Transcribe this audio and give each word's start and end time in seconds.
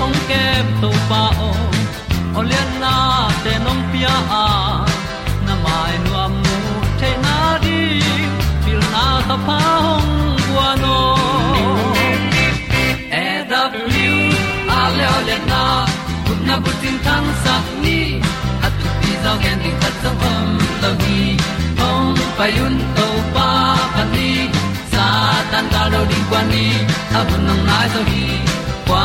hong 0.00 0.18
kem 0.28 0.66
to 0.82 0.90
pa 1.08 1.22
o 1.48 1.50
olian 2.38 2.70
na 2.82 2.94
te 3.44 3.52
nong 3.64 3.82
pia 3.92 4.14
a 4.42 4.46
na 5.46 5.54
mai 5.64 5.94
nu 6.04 6.12
amo 6.24 6.56
te 7.00 7.10
na 7.24 7.36
di 7.64 7.80
pil 8.64 8.80
na 8.94 9.04
ta 9.28 9.36
pa 9.46 9.58
hong 9.84 10.12
bua 10.46 10.68
no 10.82 10.98
e 13.22 13.26
da 13.50 13.62
blue 13.72 14.22
a 14.78 14.80
le 14.98 15.08
le 15.28 15.36
na 15.50 15.62
kun 16.26 16.38
na 16.48 16.54
bu 16.64 16.70
tin 16.80 16.96
tan 17.06 17.24
sa 17.42 17.54
ni. 17.82 17.98
At 18.66 18.72
tu 18.80 18.88
pi 19.00 19.10
zo 19.24 19.32
gen 19.42 19.56
di 19.64 19.70
khat 19.80 19.94
zo 20.02 20.10
om 20.32 20.48
lo 20.82 20.90
gi 21.02 21.20
hong 21.80 22.18
pa 22.38 22.46
yun 22.56 22.74
to 22.96 23.06
pa 23.34 23.48
pa 23.94 24.02
ni. 24.14 24.30
Sa 24.92 25.06
tan 25.52 25.66
da 25.74 25.82
lo 25.92 26.00
di 26.10 26.18
kwa 26.30 26.40
ni 26.52 26.66
a 27.18 27.20
bu 27.28 27.36
nang 27.46 27.62
mai 27.68 27.86
zo 27.94 28.00
hi 28.10 28.24
kwa 28.88 29.04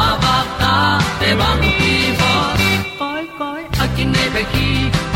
te 1.19 1.29
bang 1.41 1.63
ki 1.79 1.94
bo 2.19 2.31
koi 3.00 3.23
koi 3.40 3.62
a 3.84 3.85
kin 3.96 4.09
nei 4.16 4.29
pe 4.35 4.44
ki 4.53 4.68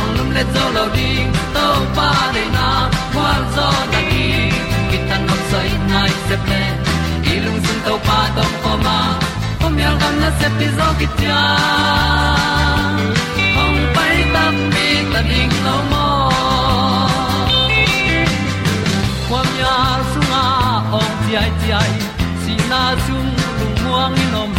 ong 0.01 0.11
lum 0.17 0.29
le 0.37 0.43
zo 0.53 0.65
lo 0.77 0.85
di 0.97 1.09
to 1.55 1.65
pa 1.97 2.09
de 2.35 2.43
na 2.57 2.67
kwa 3.13 3.31
zo 3.55 3.67
na 3.93 3.99
ki 4.11 4.27
ki 4.89 4.97
tan 5.09 5.21
nok 5.29 5.41
sai 5.51 5.69
nai 5.91 6.11
se 6.27 6.35
ple 6.45 6.61
i 7.31 7.33
lung 7.45 7.59
sun 7.65 7.79
to 7.87 7.95
pa 8.07 8.19
tom 8.37 8.51
ko 8.63 8.73
ma. 8.85 8.99
Kom 9.61 9.73
yal 9.83 9.95
gam 10.01 10.15
na 10.21 10.29
se 10.39 10.47
pi 10.57 10.67
zo 10.77 10.87
ki 10.99 11.07
tia 11.17 11.41
ong 13.63 13.79
pai 13.95 14.15
ta 14.33 14.43
mi 14.73 14.87
ta 15.11 15.21
ding 15.29 15.53
lo 15.65 15.75
mo 15.91 16.07
kwa 19.29 19.41
mya 19.53 19.75
su 20.11 20.19
nga 20.29 20.43
ong 20.99 21.13
ti 21.23 21.31
ai 21.41 21.51
ti 21.61 21.69
ai. 21.81 21.93
Si 22.41 22.53
na 22.71 22.81
zum 23.05 23.27
lu 23.59 23.67
muang 23.83 24.13
ni 24.17 24.25
nom 24.33 24.51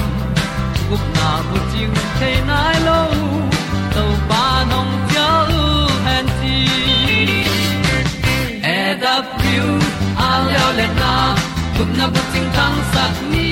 gup 0.91 1.03
na 1.17 1.31
bu 1.49 1.59
ting 1.73 1.97
te 2.21 2.31
nai 2.49 2.77
lo 2.87 3.01
to 3.95 4.05
pa 4.31 4.45
nong 4.71 4.95
pia 5.09 5.27
u 5.59 5.67
han 6.07 6.27
ti 6.39 6.57
e 8.73 8.79
da 9.03 9.15
pru 9.37 9.69
a 10.29 10.31
leo 10.47 10.69
le 10.79 10.87
na 11.01 11.13
gup 11.77 11.91
na 11.99 12.07
bu 12.15 12.21
ting 12.33 12.49
tang 12.57 12.79
sat 12.93 13.15
ni 13.33 13.47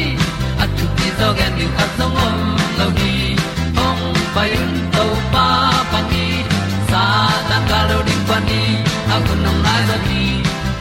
at 0.62 0.70
tu 0.78 0.84
ti 0.96 1.06
zo 1.20 1.28
gen 1.38 1.52
ni 1.58 1.66
at 1.84 1.90
zo 1.98 2.06
om 2.26 2.36
lo 2.78 2.88
gi 2.98 3.14
ong 3.86 4.02
pai 4.34 4.50
un 4.64 4.74
to 4.96 5.06
pa 5.36 5.46
pa 5.92 6.00
ni 6.10 6.26
sa 6.90 7.04
tan 7.48 7.62
ga 7.70 7.80
lo 7.90 7.98
ding 8.08 8.24
pa 8.32 8.38
ni 8.48 8.62
a 9.14 9.22
gun 9.26 9.38
nong 9.46 9.62
lai 9.68 9.80
za 9.92 9.96
ni 10.08 10.22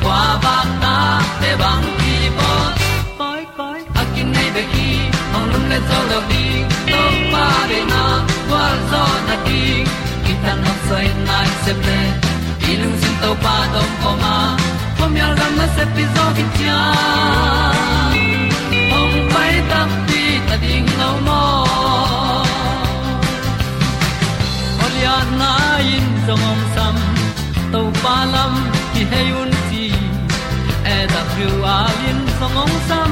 qua 0.03 0.19
ba 0.47 0.57
ta 0.83 0.97
te 1.41 1.51
bang 1.61 1.87
ki 2.01 2.15
bo 2.39 2.51
le 5.69 5.79
zo 5.89 5.99
lo 6.09 6.19
di 6.29 6.43
to 6.91 7.01
pa 7.31 7.45
de 7.69 7.79
na 7.91 8.03
kwa 8.47 8.65
zo 8.89 9.03
na 9.27 9.35
ti 9.45 9.61
ki 10.25 10.33
ta 10.43 10.53
no 10.63 10.73
sai 10.87 11.07
nai 11.27 11.49
se 11.63 11.73
ple 11.81 11.99
i 12.69 12.73
lung 12.81 12.97
sin 13.01 13.15
to 13.23 13.31
pa 13.43 13.55
to 13.73 13.81
ko 14.01 14.11
ma 14.23 14.35
ko 14.97 15.03
mi 15.13 15.19
al 15.27 15.33
gam 15.39 15.53
na 15.59 15.67
se 15.75 15.83
pi 15.95 16.03
zo 16.15 16.25
ki 16.37 16.45
tia 16.57 16.79
ong 18.99 19.17
pai 19.33 19.53
ta 19.71 19.81
ti 20.07 20.23
ta 20.47 20.55
ding 20.63 20.89
lo 21.01 21.09
mo 21.27 21.41
Olia 24.85 25.17
na 25.39 25.51
in 25.95 26.07
zo 26.25 26.35
om 26.51 26.61
sam 26.75 26.95
to 27.73 27.81
pa 28.03 28.15
lam 28.33 28.53
ki 28.93 29.03
hay 29.11 29.27
un 29.41 29.51
ti 29.69 29.85
e 30.95 30.97
da 31.13 31.21
thru 31.31 31.49
a 31.75 31.79
in 32.09 32.19
song 32.39 32.57
ong 32.63 32.75
sam 32.89 33.11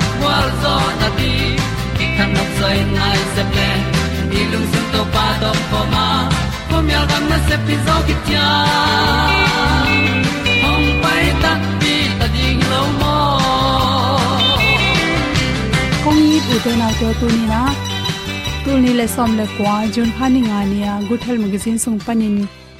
wa 0.23 0.37
zo 0.61 0.75
na 1.01 1.07
di 1.17 1.33
ki 1.97 2.05
kan 2.17 2.29
nok 2.35 2.49
sai 2.59 2.77
nai 2.95 3.19
se 3.33 3.43
ple 3.51 3.69
ni 4.31 4.41
lung 4.51 4.67
sun 4.71 4.85
to 4.93 5.01
pa 5.13 5.25
do 5.41 5.51
po 5.71 5.81
ma. 5.93 6.07
Po 6.69 6.77
mi 6.87 6.93
al 6.99 7.05
gam 7.11 7.23
na 7.31 7.37
se 7.47 7.55
pi 7.65 7.75
zo 7.85 7.95
ki 8.07 8.15
tia 8.25 8.47
hong 10.63 10.87
pai 11.03 11.23
ta 11.43 11.51
pi 11.81 11.95
ta 12.19 12.27
ding 12.35 12.61
lo 12.71 12.81
mo 12.99 13.15
kong 16.03 16.19
ni 16.29 16.37
à. 16.39 16.43
bu 16.47 16.55
te 16.65 16.71
na 16.81 16.87
to 16.99 17.07
tu 17.19 17.27
ni 17.35 17.43
na 17.53 17.61
tu 18.63 18.71
ni 18.83 18.91
le 18.99 19.05
som 19.15 19.31
le 19.39 19.45
kwa 19.55 19.75
jun 19.93 20.09
phani 20.17 20.41
nga 20.47 20.59
nia 20.71 20.93
good 21.07 21.21
health 21.25 21.41
magazine 21.45 21.79
sung 21.83 21.99
panin 22.05 22.37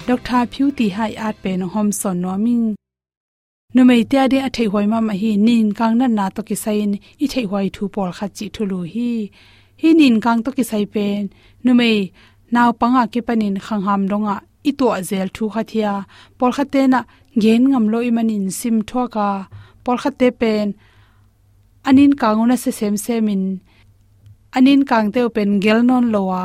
doctor 0.08 0.44
phu 0.54 0.66
ti 0.78 0.88
hai 0.98 1.12
at 1.28 1.36
pe 1.44 1.52
no 1.60 1.68
hom 1.74 1.88
son 2.02 2.16
no 2.24 2.38
ming 2.46 2.66
nu 3.74 3.82
mei 3.90 4.04
tia 4.10 4.24
de 4.32 4.38
athei 4.48 4.68
hoi 4.72 4.86
ma 4.92 5.00
ma 5.08 5.14
hi, 5.22 5.32
nin 5.48 5.68
kang 5.78 5.96
na 6.00 6.08
na 6.18 6.26
to 6.36 6.42
ki 6.48 6.56
sain 6.64 6.92
i 7.24 7.26
thei 7.34 7.46
hoi 7.52 7.68
thu 7.76 7.84
pol 7.94 8.12
kha 8.18 8.28
chi 8.38 8.46
thu 8.56 8.64
lu 8.72 8.80
hi. 8.94 9.12
Hi 9.82 9.90
nin 10.00 10.16
kang 10.24 10.40
to 10.44 10.50
ki 10.58 10.64
sai 10.72 10.86
pen 10.94 11.22
nu 11.64 11.72
mei 11.80 11.98
naw 12.54 12.70
panga 12.80 13.04
ke 13.14 13.20
panin 13.28 13.56
khang 13.66 13.84
ham 13.88 14.02
donga 14.12 14.36
i 14.70 14.72
to 14.80 14.88
zel 15.10 15.28
thu 15.36 15.44
kha 15.54 15.64
thia 15.72 15.94
pol 16.38 16.52
kha 16.56 16.64
te 16.74 16.82
na 16.94 17.00
gen 17.44 17.64
ngam 17.72 17.86
lo 17.92 18.00
i 18.10 18.12
manin 18.18 18.46
sim 18.60 18.78
thwa 18.90 19.04
ka. 19.16 19.30
Pol 19.84 19.98
kha 20.04 20.12
te 20.20 20.28
pen 20.42 20.68
anin 21.88 22.12
kanguna 22.22 22.56
se 22.64 22.72
sem 22.80 22.96
semin 23.06 23.44
anin 24.58 24.82
kang 24.90 25.08
te 25.14 25.20
pen 25.36 25.52
gel 25.64 25.80
non 25.90 26.06
lowa 26.14 26.44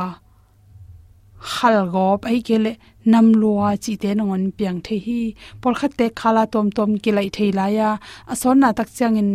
khal 1.52 1.76
gop 1.94 2.20
ai 2.30 2.38
kele 2.46 2.72
nam 3.12 3.26
luwa 3.40 3.68
chi 3.82 3.92
te 4.02 4.08
nongon 4.18 4.44
piang 4.56 4.78
the 4.86 4.96
hi 5.06 5.20
por 5.60 5.74
khat 5.78 5.92
te 5.98 6.06
khala 6.18 6.42
tom 6.52 6.66
tom 6.76 6.90
ki 7.02 7.10
lai 7.16 7.28
thei 7.36 7.50
la 7.58 7.66
ya 7.78 7.88
ason 8.32 8.56
na 8.62 8.68
tak 8.78 8.88
chang 8.96 9.16
in 9.22 9.30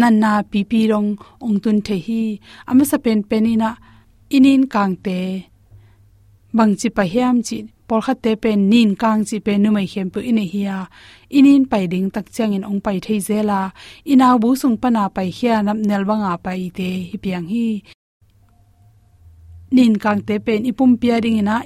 nan 0.00 0.14
na 0.22 0.32
pi 0.50 0.60
pi 0.70 0.80
rong 0.92 1.10
ong 1.44 1.58
tun 1.62 1.78
the 1.86 1.96
hi 2.06 2.22
ama 2.70 2.84
sa 2.90 2.96
pen 3.04 3.20
penina 3.30 3.70
inin 4.36 4.62
kang 4.74 4.94
te 5.04 5.18
bang 6.56 6.72
chi 6.80 6.88
pa 6.96 7.04
hiam 7.12 7.36
chi 7.46 7.58
por 7.88 8.00
khat 8.06 8.18
te 8.24 8.32
pen 8.42 8.58
nin 8.72 8.90
kang 9.02 9.20
chi 9.28 9.36
pe 9.46 9.52
nu 9.62 9.68
mai 9.76 9.86
hem 9.92 10.08
pu 10.12 10.18
ine 10.30 10.44
hiya 10.52 10.76
inin 11.38 11.62
pai 11.70 11.84
ding 11.92 12.08
tak 12.14 12.26
chang 12.34 12.52
in 12.56 12.64
ong 12.70 12.80
pai 12.84 12.98
thei 13.04 13.18
zela 13.28 13.60
ina 14.12 14.28
bu 14.42 14.48
sung 14.60 14.76
pana 14.82 15.04
pai 15.16 15.28
hiya 15.36 15.54
nam 15.66 15.78
nel 15.88 16.04
banga 16.08 16.32
pai 16.44 16.62
te 16.78 16.88
hi 17.08 17.16
piang 17.24 17.46
hi 17.52 17.66
nin 19.76 19.92
kang 20.02 20.20
te 20.26 20.34
pen 20.46 20.60
ipum 20.70 20.90
pia 21.00 21.16
ding 21.24 21.38
ina 21.42 21.56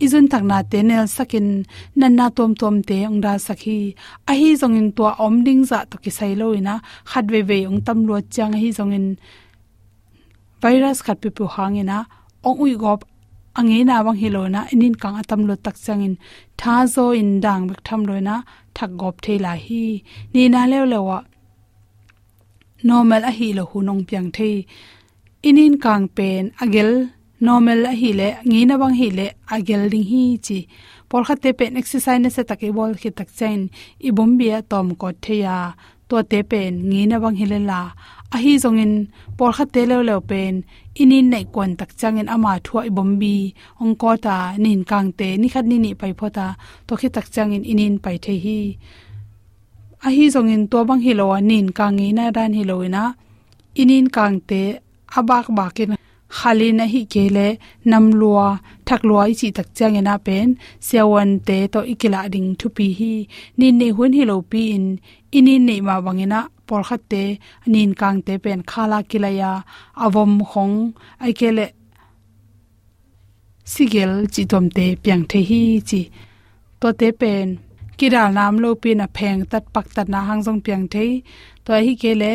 izun 0.00 0.28
takna 0.32 0.62
tenel 0.70 1.06
sakin 1.16 1.64
nanna 1.96 2.26
tom 2.36 2.54
tom 2.54 2.82
te 2.82 2.96
ongda 3.10 3.32
sakhi. 3.46 3.94
A 4.30 4.32
hi 4.32 4.48
zongin 4.60 4.88
to 4.96 5.04
omding 5.26 5.62
za 5.70 5.78
to 5.90 5.96
ki 5.98 6.10
sailo 6.10 6.46
ina. 6.58 6.74
Khatwe 7.10 7.40
we 7.48 7.58
ong 7.66 7.80
tam 7.86 7.98
lo 8.08 8.20
chang 8.34 8.54
hi 8.62 8.68
zongin 8.78 9.06
virus 10.62 10.98
khat 11.04 11.18
pe 11.22 11.28
pu 11.36 11.44
hangina 11.54 11.98
ong 12.48 12.58
ui 12.64 12.74
gop 12.82 13.00
ange 13.58 13.78
na 13.88 13.96
wang 14.04 14.18
hilona 14.22 14.60
inin 14.72 14.94
kang 15.02 15.16
atam 15.20 15.40
lo 15.48 15.54
tak 15.64 15.76
changin 15.84 16.14
tha 16.60 16.74
zo 16.94 17.04
in 17.20 17.40
dang 17.44 17.62
bek 17.68 17.80
tham 17.86 18.00
loina 18.08 18.36
thak 18.76 18.90
gop 19.00 19.16
thela 19.24 19.52
hi. 19.64 19.84
Ni 20.32 20.42
na 20.54 20.60
lew 20.70 20.84
lewa 20.92 21.18
normal 22.88 23.22
a 23.30 23.32
hi 23.38 23.48
lo 23.58 23.64
hunong 23.70 24.02
piang 24.08 24.28
thei 24.36 24.56
inin 25.48 25.74
kang 25.84 26.04
pen 26.16 26.44
agel 26.62 26.90
normal 27.42 27.80
a 27.90 27.92
hi 28.00 28.10
le 28.20 28.28
ngi 28.48 28.60
na 28.68 28.74
bang 28.82 28.94
hi 29.00 29.08
le, 29.18 29.26
agel 29.54 29.82
ding 29.92 30.06
hi 30.10 30.22
chi. 30.46 30.58
Por 31.08 31.22
khate 31.28 31.50
pen 31.58 31.76
exercise 31.80 32.20
na 32.22 32.30
se 32.36 32.42
taki 32.50 32.68
bol 32.76 32.92
khi 33.00 33.10
tak 33.18 33.28
chain. 33.38 33.60
I 34.06 34.10
bombia 34.16 34.58
tom 34.70 34.86
ko 35.00 35.08
theya 35.24 35.56
to 36.08 36.16
te 36.30 36.38
pen 36.50 36.72
ngi 36.90 37.02
na 37.10 37.16
bang 37.22 37.36
hi 37.40 37.46
le 37.52 37.58
la. 37.70 37.80
A 38.34 38.36
hi 38.44 38.52
zongin 38.62 38.92
por 39.38 39.50
khate 39.56 39.82
le 39.90 39.96
le 40.08 40.16
pen. 40.30 40.54
Inin 41.02 41.26
nei 41.32 41.44
kon 41.54 41.70
tak 41.80 41.90
changin 42.00 42.28
ama 42.34 42.52
thua 42.66 42.80
i 42.88 42.92
bombi. 42.96 43.36
Ong 43.82 43.94
ko 44.02 44.10
ta, 44.24 44.36
nin 44.64 44.80
kang 44.90 45.08
te, 45.18 45.28
ni 45.40 45.48
khat 45.52 45.64
ni 45.70 45.76
ni 45.84 45.90
pai 46.00 46.12
phota 46.18 46.46
to 46.86 46.92
khi 47.00 47.08
tak 47.16 47.26
changin 47.34 47.64
inin 47.72 47.94
pai 48.04 48.16
the 48.24 48.34
hi. 48.44 48.60
A 50.06 50.08
hi 50.16 50.24
zongin 50.34 50.62
to 50.70 50.78
bang 50.88 51.00
hi 51.06 51.12
lo 51.20 51.26
nin 51.50 51.66
kang 51.78 51.94
ngi 51.98 52.08
na 52.18 52.24
dan 52.36 52.52
hi 52.56 52.62
lo 52.70 52.76
ina. 52.86 53.04
Inin 53.82 54.06
kang 54.16 54.36
te 54.48 54.62
abak 55.18 55.46
bakin 55.58 55.90
khali 56.36 56.68
na 56.78 56.84
hi 56.92 57.00
kele 57.12 57.46
nam 57.90 58.04
lua, 58.20 58.48
thak 58.86 59.00
lua 59.08 59.22
chi 59.40 59.48
tak 59.56 59.68
chang 59.76 59.98
ena 60.00 60.14
pen 60.26 60.48
sewan 60.88 61.30
te 61.46 61.56
to 61.72 61.80
ikila 61.92 62.20
ding 62.34 62.48
thu 62.58 62.66
pi 62.76 62.86
hi. 62.98 63.12
Ni 63.58 63.68
ne 63.80 63.88
hun 63.96 64.12
hi 64.16 64.22
lo 64.30 64.36
pi 64.50 64.60
in, 64.76 64.86
ini 65.38 65.54
ne 65.68 65.74
ma 65.86 65.94
wangena 66.04 66.40
por 66.66 66.82
khat 66.88 67.02
te, 67.12 67.24
nin 67.72 67.90
kang 68.00 68.18
te 68.26 68.34
pen 68.44 68.60
khala 68.70 68.98
kilaya 69.10 69.52
avom 70.04 70.32
khong 70.50 70.76
ai 71.24 71.32
kele 71.38 71.66
sigel 73.72 74.12
chi 74.32 74.42
tom 74.50 74.66
te 74.76 74.86
piang 75.02 75.24
the 75.30 75.40
hi 75.48 75.62
chi. 75.88 76.02
To 76.80 76.88
te 77.00 77.08
pen, 77.20 77.48
kira 77.98 78.22
nam 78.36 78.54
lo 78.62 78.70
pi 78.82 78.90
na 79.00 79.06
pheng 79.16 79.40
tat 79.50 79.64
pak 79.74 79.86
tat 79.94 80.08
na 80.12 80.20
hang 80.28 80.42
jong 80.44 80.60
piang 80.64 80.84
the 80.92 81.04
to 81.64 81.72
hi 81.86 81.92
kele 82.02 82.32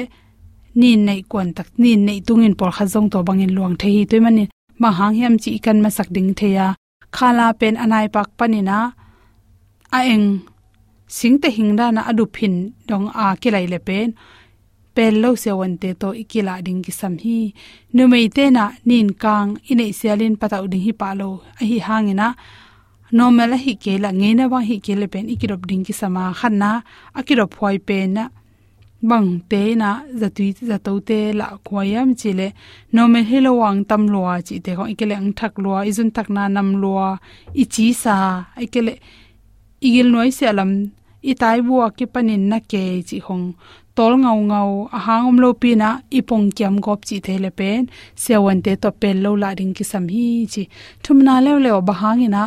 nin 0.79 0.99
nei 1.07 1.21
kon 1.31 1.49
tak 1.57 1.69
nin 1.81 1.99
nei 2.07 2.19
tungin 2.27 2.55
por 2.59 2.71
kha 2.75 2.85
jong 2.93 3.07
to 3.11 3.17
bangin 3.27 3.53
luang 3.57 3.75
the 3.79 3.87
hi 3.93 4.01
toy 4.09 4.21
mani 4.25 4.45
ma 4.81 4.89
hang 4.97 5.15
hiam 5.17 5.35
chi 5.41 5.49
kan 5.65 5.77
ma 5.83 5.89
sak 5.97 6.09
ding 6.15 6.31
theya 6.39 6.67
khala 7.15 7.47
pen 7.59 7.75
anai 7.83 8.07
pak 8.15 8.29
panina 8.37 8.77
a 9.97 9.99
eng. 10.13 10.27
Sing 11.07 11.39
te 11.39 11.49
hing 11.55 11.75
na 11.75 12.03
adu 12.09 12.25
phin 12.35 12.55
dong 12.87 13.07
a 13.23 13.25
kilai 13.41 13.65
le 13.73 13.79
pen. 13.87 14.07
Pen 14.95 15.13
lo 15.21 15.29
se 15.43 15.51
wan 15.59 15.73
te 15.81 15.89
to 16.01 16.09
ikila 16.23 16.53
ding 16.65 16.81
ki 16.85 16.91
sam 16.99 17.13
hi. 17.23 17.53
Nu 17.95 18.03
mei 18.11 18.27
te 18.35 18.43
na 18.49 18.63
nin 18.89 19.09
kang 19.23 19.49
inei 19.71 19.91
sialin 19.99 20.35
patau 20.41 20.67
ding 20.71 20.83
hi 20.87 20.93
palo 21.01 21.29
a 21.61 21.63
hi 21.69 21.77
hangina 21.87 22.27
normal 23.17 23.51
hi 23.63 23.73
ke 23.83 23.93
la 24.03 24.09
nge 24.19 24.29
na 24.37 24.45
wa 24.51 24.59
hi 24.69 24.75
ke 24.85 24.93
le 25.01 25.07
pen 25.13 25.25
ikirop 25.33 25.61
ding 25.69 25.83
ki 25.87 25.93
sama 26.01 26.23
khanna 26.39 26.71
akirop 27.19 27.51
hoi 27.59 27.77
pen 27.87 28.07
na 28.15 28.23
bang 29.01 29.29
te 29.49 29.75
na 29.81 29.89
zatui 30.19 30.49
zato 30.69 30.99
te 31.09 31.19
la 31.39 31.47
khoyam 31.65 32.09
chile 32.19 32.47
no 32.93 33.07
me 33.13 33.21
helo 33.29 33.51
wang 33.61 33.79
tam 33.89 34.03
lua 34.13 34.33
chi 34.47 34.55
te 34.65 34.71
ko 34.77 34.83
ikele 34.93 35.15
ang 35.21 35.31
thak 35.37 35.53
lua 35.63 35.79
izun 35.89 36.09
tak 36.15 36.27
na 36.35 36.43
nam 36.55 36.69
lua, 36.81 37.09
i 37.61 37.63
chi 37.73 37.85
sa 38.03 38.15
ikele 38.65 38.93
igil 39.87 40.07
noi 40.13 40.29
se 40.37 40.45
alam 40.51 40.71
i 41.31 41.33
tai 41.41 41.59
bu 41.67 41.75
ki 41.97 42.05
panin 42.13 42.43
na 42.51 42.57
ke 42.71 42.83
chi 43.09 43.17
hong, 43.27 43.47
tol 43.95 44.13
ngau 44.23 44.39
ngau, 44.49 44.69
a 44.97 44.99
hangom 45.05 45.37
lo 45.43 45.49
pi 45.61 45.71
na, 45.81 45.89
i 46.17 46.19
pong 46.29 46.47
kyam 46.57 46.75
gop 46.85 46.99
chi 47.07 47.17
the 47.25 47.33
le 47.43 47.51
pen 47.59 47.81
se 48.23 48.33
wan 48.43 48.59
te 48.65 48.71
to 48.83 48.89
pen 49.01 49.17
lo 49.23 49.31
la 49.41 49.49
ring 49.59 49.73
ki 49.77 49.83
sam 49.91 50.05
hi 50.13 50.27
chi, 50.53 50.63
thum 51.03 51.17
na 51.27 51.33
le 51.45 51.51
le 51.65 51.69
ba 51.87 51.93
hangina 52.01 52.43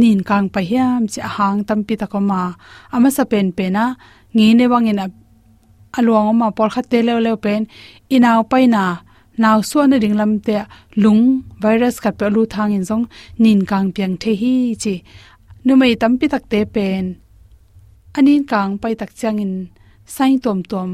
nin 0.00 0.20
kang 0.28 0.48
pa 0.54 0.60
hiam 0.68 1.00
chi 1.12 1.20
hang 1.36 1.58
tam 1.68 1.80
pi 1.86 1.94
ta 2.00 2.06
ko 2.12 2.18
ma 2.30 2.40
ama 2.94 3.08
sa 3.16 3.24
pen 3.32 3.46
pe 3.56 3.64
na 3.76 3.84
ngi 4.34 4.46
ne 4.58 4.64
wangin 4.72 5.02
a 5.04 5.06
aluang 5.96 6.30
ma 6.40 6.48
por 6.56 6.68
kha 6.74 6.82
te 6.90 6.98
le 7.06 7.12
le 7.26 7.32
pen 7.44 7.62
inaw 8.14 8.40
pai 8.50 8.64
na 8.74 8.82
naw 9.42 9.58
so 9.70 9.78
na 9.86 9.96
ding 10.02 10.16
lam 10.20 10.32
te 10.46 10.54
lung 11.02 11.22
virus 11.62 11.96
khat 12.02 12.14
pe 12.18 12.26
lu 12.34 12.42
thang 12.52 12.72
in 12.76 12.84
jong 12.88 13.04
nin 13.42 13.60
kang 13.70 13.88
piang 13.94 14.14
the 14.22 14.32
hi 14.40 14.54
chi. 14.82 14.94
Nu 15.64 15.72
mai 15.80 15.94
tam 16.00 16.12
pi 16.18 16.26
tak 16.32 16.44
te 16.52 16.60
pen. 16.74 17.04
Anin 18.16 18.42
kang 18.50 18.72
pai 18.82 18.94
tak 19.00 19.10
chang 19.20 19.38
in 19.44 19.54
sai 20.14 20.32
tom 20.44 20.58
tom 20.70 20.90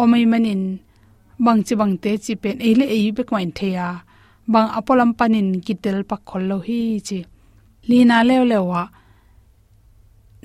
o 0.00 0.02
mai 0.12 0.24
manin 0.32 0.62
bang 1.44 1.60
chi 1.66 1.74
bang 1.80 1.94
te 2.02 2.10
chi 2.24 2.32
pen 2.42 2.56
e 2.68 2.70
le 2.78 2.86
e 2.96 2.98
be 3.16 3.22
kwain 3.28 3.50
the 3.58 3.68
ya. 3.76 3.88
Bang 4.52 4.68
apolam 4.78 5.10
panin 5.18 5.48
kitel 5.66 5.98
pak 6.10 6.20
khol 6.28 6.42
lo 6.50 6.58
hi 6.66 6.80
chi. 7.06 7.18
Lina 7.88 8.16
le 8.28 8.36
le 8.50 8.58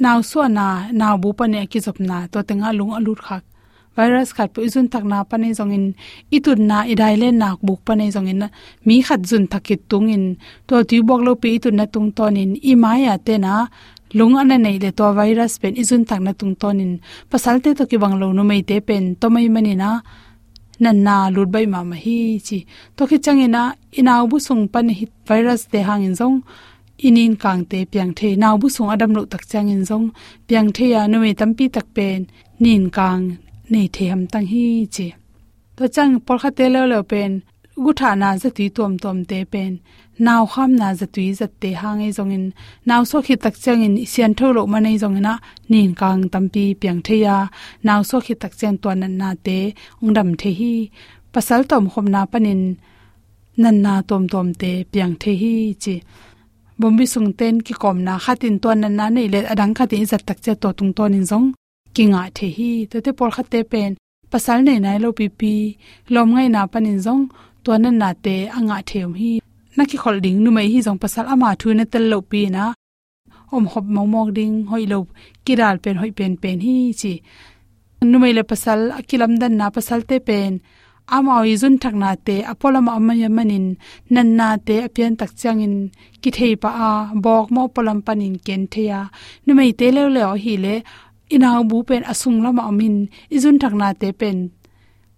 now 0.03 0.21
naw 0.35 0.47
ना 0.47 0.67
नाउ 0.91 0.97
naw 0.99 1.17
bu 1.21 1.29
pa 1.37 1.45
ne 1.53 1.65
ki 1.71 1.79
zop 1.85 1.97
na 1.99 2.17
to 2.31 2.39
tenga 2.47 2.69
virus 3.97 4.29
khat 4.37 4.49
pu 4.53 4.59
izun 4.67 4.85
tak 4.93 5.03
na 5.11 5.17
pane 5.29 5.49
zongin 5.57 5.85
itun 6.37 6.59
na 6.69 6.77
idai 6.93 7.15
le 7.21 7.29
nak 7.41 7.57
buk 7.65 7.79
pane 7.87 8.05
zongin, 8.15 8.41
mi 8.85 8.95
khat 9.07 9.21
jun 9.29 9.43
thakit 9.51 9.81
tungin. 9.89 10.23
To 10.67 10.75
ti 10.89 10.97
bok 11.07 11.21
lo 11.27 11.31
pe 11.41 11.47
itun 11.57 11.75
na 11.79 11.85
tung 11.93 12.09
tonin, 12.17 12.51
i 12.71 12.73
maya 12.83 13.13
te 13.25 13.35
na, 13.45 13.53
lung 14.17 14.35
ana 14.41 14.55
nei 14.65 14.77
le 14.83 14.89
to 14.99 15.05
virus 15.17 15.53
pen 15.61 15.73
izun 15.81 16.01
tak 16.09 16.21
na 16.25 16.31
tung 16.39 16.53
tonin. 16.61 16.91
Pasal 17.31 17.55
te 17.63 17.69
to 17.77 17.83
ki 17.89 17.97
bang 18.03 18.15
lo 18.21 18.27
no 18.37 18.43
mei 18.49 18.61
te 18.69 18.77
pen, 18.87 19.03
to 19.19 19.27
mai 19.33 19.47
mani 19.55 19.73
na 19.81 19.89
na 20.83 20.91
na 21.05 21.15
lut 21.35 21.49
bai 21.53 21.65
ma 21.73 21.79
ma 21.89 21.95
hi 22.03 22.17
chi. 22.47 22.57
To 22.95 23.01
ki 23.09 23.17
changena 23.25 23.61
inaw 23.99 24.23
bu 24.29 24.37
sung 24.47 24.63
pan 24.73 24.87
hit 24.99 25.11
virus 25.27 25.61
te 25.71 25.79
hangin 25.87 26.13
zong 26.19 26.37
inin 27.05 27.35
kangte 27.35 27.85
piang 27.91 28.13
the 28.15 28.35
naw 28.35 28.57
bu 28.57 28.67
sung 28.69 28.89
adam 28.89 29.13
lo 29.13 29.25
tak 29.25 29.43
chang 29.47 29.69
in 29.69 29.83
zong. 29.89 30.11
Piang 30.47 30.69
the 30.75 30.85
ya 30.93 31.07
no 31.07 31.19
me 31.19 31.33
tampi 31.33 31.65
tak 31.75 31.87
pen. 31.95 32.27
Nin 32.59 32.89
kang 32.89 33.37
nei 33.69 33.87
the 33.93 34.05
ham 34.07 34.27
tang 34.27 34.47
hi 34.51 34.87
che. 34.91 35.07
To 35.75 35.87
chang 35.95 36.19
por 36.25 36.37
kha 36.41 36.49
te 36.57 36.65
lo 36.69 36.81
lo 36.91 37.03
pen. 37.03 37.31
Gu 37.83 37.91
tha 37.99 38.15
na 38.15 38.29
za 38.41 38.49
ti 38.49 38.69
tom 38.69 38.97
tom 39.03 39.25
te 39.25 39.39
pen. 39.53 39.79
Naw 40.25 40.43
kham 40.53 40.71
na 40.75 40.87
za 40.99 41.05
tu 41.13 41.21
za 41.39 41.47
te 41.61 41.69
hang 41.81 42.01
ei 42.05 42.11
zong 42.17 42.33
in. 42.37 42.45
Naw 42.87 43.01
so 43.09 43.17
khi 43.25 43.35
tak 43.43 43.55
chang 43.63 43.83
in 43.87 43.95
sian 44.11 44.33
tho 44.37 44.47
lo 44.55 44.61
ma 44.71 44.79
nei 44.79 44.97
zong 45.03 45.21
na 45.25 45.33
nin 45.71 45.89
kang 45.99 46.21
tampi 46.33 46.63
piang 46.81 47.01
the 47.05 47.15
ya. 47.25 47.37
Naw 47.87 48.01
so 48.09 48.17
khi 48.25 48.33
tak 48.41 48.53
chen 48.59 48.75
to 48.81 48.89
nan 49.01 49.13
na 49.21 49.29
te. 49.45 49.57
Ung 50.01 50.13
dam 50.17 50.29
the 50.39 50.49
hi. 50.59 50.73
Pasal 51.33 51.61
tom 51.69 51.83
khom 51.91 52.07
na 52.13 52.21
panin 52.31 52.61
nan 53.61 53.75
na 53.85 53.93
tom 54.09 54.23
tom 54.33 54.47
te 54.61 54.71
piang 54.91 55.13
the 55.21 55.31
hi 55.41 55.53
chi 55.83 55.95
bombi 56.79 57.05
sung 57.13 57.29
ten 57.39 57.55
ki 57.65 57.73
kom 57.81 57.97
na 58.07 58.13
khatin 58.23 58.55
to 58.61 58.69
nan 58.81 58.93
na 58.99 59.05
nei 59.15 59.27
le 59.33 59.39
adang 59.53 59.73
khatin 59.77 60.05
zat 60.11 60.23
tak 60.27 60.39
che 60.43 60.53
to 60.61 60.69
tung 60.77 60.93
ton 60.97 61.13
in 61.19 61.25
zong. 61.31 61.47
Ki 61.95 62.03
nga 62.11 62.21
the 62.37 62.47
hi 62.57 62.69
to 62.91 62.97
te 63.05 63.11
por 63.17 63.31
khate 63.35 63.59
pen. 63.71 63.91
Pasal 64.31 64.59
nei 64.67 64.79
nai 64.85 64.97
lo 65.03 65.09
pi 65.17 65.25
pi. 65.39 65.53
Lom 66.13 66.27
ngai 66.33 66.47
na 66.55 66.61
panin 66.71 66.99
zong. 67.05 67.23
To 67.63 67.71
nan 67.83 67.95
na 68.01 68.09
te 68.25 68.35
anga 68.57 68.77
them 68.89 69.11
hi. 69.19 69.31
Na 69.75 69.83
ki 69.89 69.97
khol 70.03 70.17
ding 70.23 70.37
nu 70.43 70.49
mai 70.55 70.67
hi 70.73 70.79
zong. 70.87 70.99
Pasal 71.03 71.25
ama 71.33 71.49
thu 71.59 71.67
na 71.73 71.85
tel 71.91 72.05
lo 72.11 72.19
pi 72.31 72.41
na. 72.55 72.63
Om 73.55 73.65
hop 73.71 73.85
mo 73.95 74.01
mok 74.13 74.29
ding, 74.37 74.55
hoi 74.69 74.85
lo 74.91 74.97
kiral 75.45 75.77
pen, 75.83 75.95
hoi 76.01 76.11
pen 76.17 76.33
pen 76.41 76.57
hi 76.65 76.75
chi. 76.99 77.13
Nu 78.09 78.17
mai 78.21 78.33
le 78.37 78.43
pasal 78.51 78.79
akilam 78.99 79.33
dan 79.41 79.53
na 79.59 79.65
pasal 79.75 80.01
te 80.09 80.17
pen 80.27 80.53
amawi 81.15 81.53
zun 81.61 81.75
thakna 81.81 82.11
te 82.27 82.35
apolama 82.51 82.91
amaya 82.97 83.29
manin 83.37 83.67
nanna 84.13 84.47
te 84.67 84.75
apian 84.87 85.13
tak 85.19 85.31
changin 85.39 85.75
ki 86.21 86.29
thei 86.37 86.53
pa 86.63 86.69
a 86.87 86.91
bok 87.23 87.47
mo 87.55 87.63
polam 87.73 87.99
panin 88.07 88.35
ken 88.45 88.63
theya 88.73 88.99
numei 89.45 89.71
te 89.79 89.87
le 89.95 90.03
le 90.15 90.23
hi 90.43 90.53
le 90.65 90.75
inaw 91.35 91.59
bu 91.69 91.77
pen 91.87 92.03
asung 92.11 92.39
lama 92.43 92.63
amin 92.69 92.95
izun 93.35 93.57
thakna 93.61 93.87
te 94.01 94.09
pen. 94.19 94.37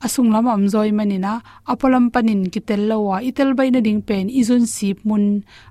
Asung 0.06 0.32
lama 0.34 0.52
am 0.58 0.66
zoi 0.74 0.92
manina 0.98 1.34
apolam 1.72 2.06
panin 2.14 2.42
ki 2.54 2.60
tel 2.68 2.82
lawa 2.90 3.16
itel 3.30 3.52
bai 3.58 3.70
na 3.72 3.80
ding 3.86 4.02
pen 4.10 4.26
izun 4.42 4.64
sip 4.76 4.98
mun. 5.08 5.26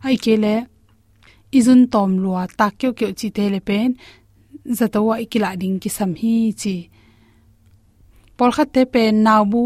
Ai 0.06 0.16
ke 0.24 0.34
le 0.44 0.54
izun 1.58 1.80
tom 1.92 2.10
lua 2.22 2.42
tak 2.58 2.72
kyo 2.78 2.90
kyo 2.98 3.08
chi 3.18 3.28
te 3.36 3.44
le 3.54 3.60
pen 3.68 3.90
zatawa 4.78 5.14
ikila 5.24 5.50
ding 5.60 5.76
ki 5.82 5.90
sam 5.96 6.12
hi 6.20 6.34
chi. 6.60 6.76
Por 8.36 8.50
te 8.74 8.82
pen 8.94 9.14
naw 9.26 9.42
bu 9.52 9.62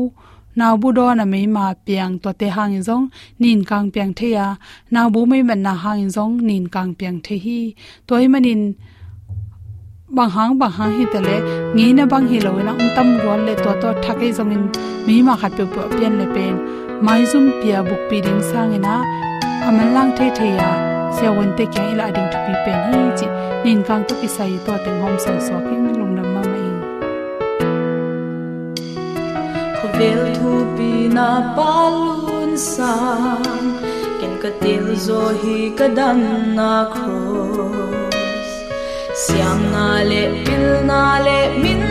naw 0.58 0.76
bu 0.76 0.88
do 0.92 1.06
na 1.14 1.24
mei 1.24 1.46
ma 1.46 1.74
piang 1.86 2.18
to 2.22 2.30
te 2.40 2.46
hang 2.56 2.82
zong, 2.88 3.04
nin 3.42 3.64
kang 3.64 3.90
piang 3.94 4.12
the 4.18 4.28
ya 4.36 4.46
naw 4.94 5.06
bu 5.14 5.20
mei 5.30 5.42
man 5.48 5.62
na 5.62 5.72
hang 5.84 6.08
zong, 6.16 6.34
nin 6.48 6.64
kang 6.74 6.94
piang 6.98 7.18
the 7.24 7.36
hi. 7.44 7.60
Toy 8.06 8.24
manin 8.32 8.74
bang 10.16 10.30
hang 10.36 10.58
bang 10.60 10.72
hang 10.78 10.92
hi 10.98 11.04
tale 11.12 11.36
ngi 11.76 11.86
na 11.98 12.04
bang 12.12 12.26
hi 12.30 12.38
lo 12.46 12.52
na 12.66 12.72
ung 12.82 12.90
tam 12.96 13.08
rol 13.24 13.40
le 13.46 13.54
to 13.64 13.72
to 13.82 13.90
thakai 14.04 14.30
zong 14.38 14.52
in 14.56 14.64
mi 15.06 15.16
ma 15.26 15.34
khat 15.40 15.52
pe 15.56 15.64
pian 15.96 16.12
le 16.20 16.26
pen, 16.34 16.54
mai 17.06 17.20
zum 17.30 17.44
pia 17.60 17.78
buk 17.88 18.02
pi 18.10 18.16
ding 18.26 18.42
sang 18.50 18.72
ina, 18.78 18.96
aman 19.68 19.88
lang 19.96 20.10
the 20.16 20.26
the 20.36 20.48
ya 20.58 20.70
sia 21.16 21.30
won 21.36 21.50
te 21.56 21.64
kyang 21.72 21.88
ila 21.92 22.06
ding 22.16 22.28
to 22.32 22.38
pi 22.46 22.52
pen 22.64 22.78
hi 22.88 23.00
chi, 23.18 23.26
nin 23.64 23.78
kang 23.88 24.02
to 24.08 24.14
pi 24.20 24.28
sai 24.36 24.52
to 24.66 24.72
teng 24.84 24.98
hom 25.02 25.14
son 25.24 25.38
so 25.48 25.56
king 25.68 25.81
vel 29.98 30.22
thu 30.36 30.52
pi 30.76 30.90
na 31.16 31.28
palun 31.56 32.52
sang, 32.70 33.66
ken 34.20 34.32
ka 34.42 34.50
til 34.62 34.86
zo 35.06 35.22
hi 35.42 35.58
ka 35.78 35.88
dan 35.98 36.20
na 36.58 36.72
cross 36.94 38.50
siam 39.24 39.60
na 39.74 39.88
le, 40.10 40.22
pil 40.44 40.66
na 40.90 41.02
le, 41.26 41.38
min 41.62 41.81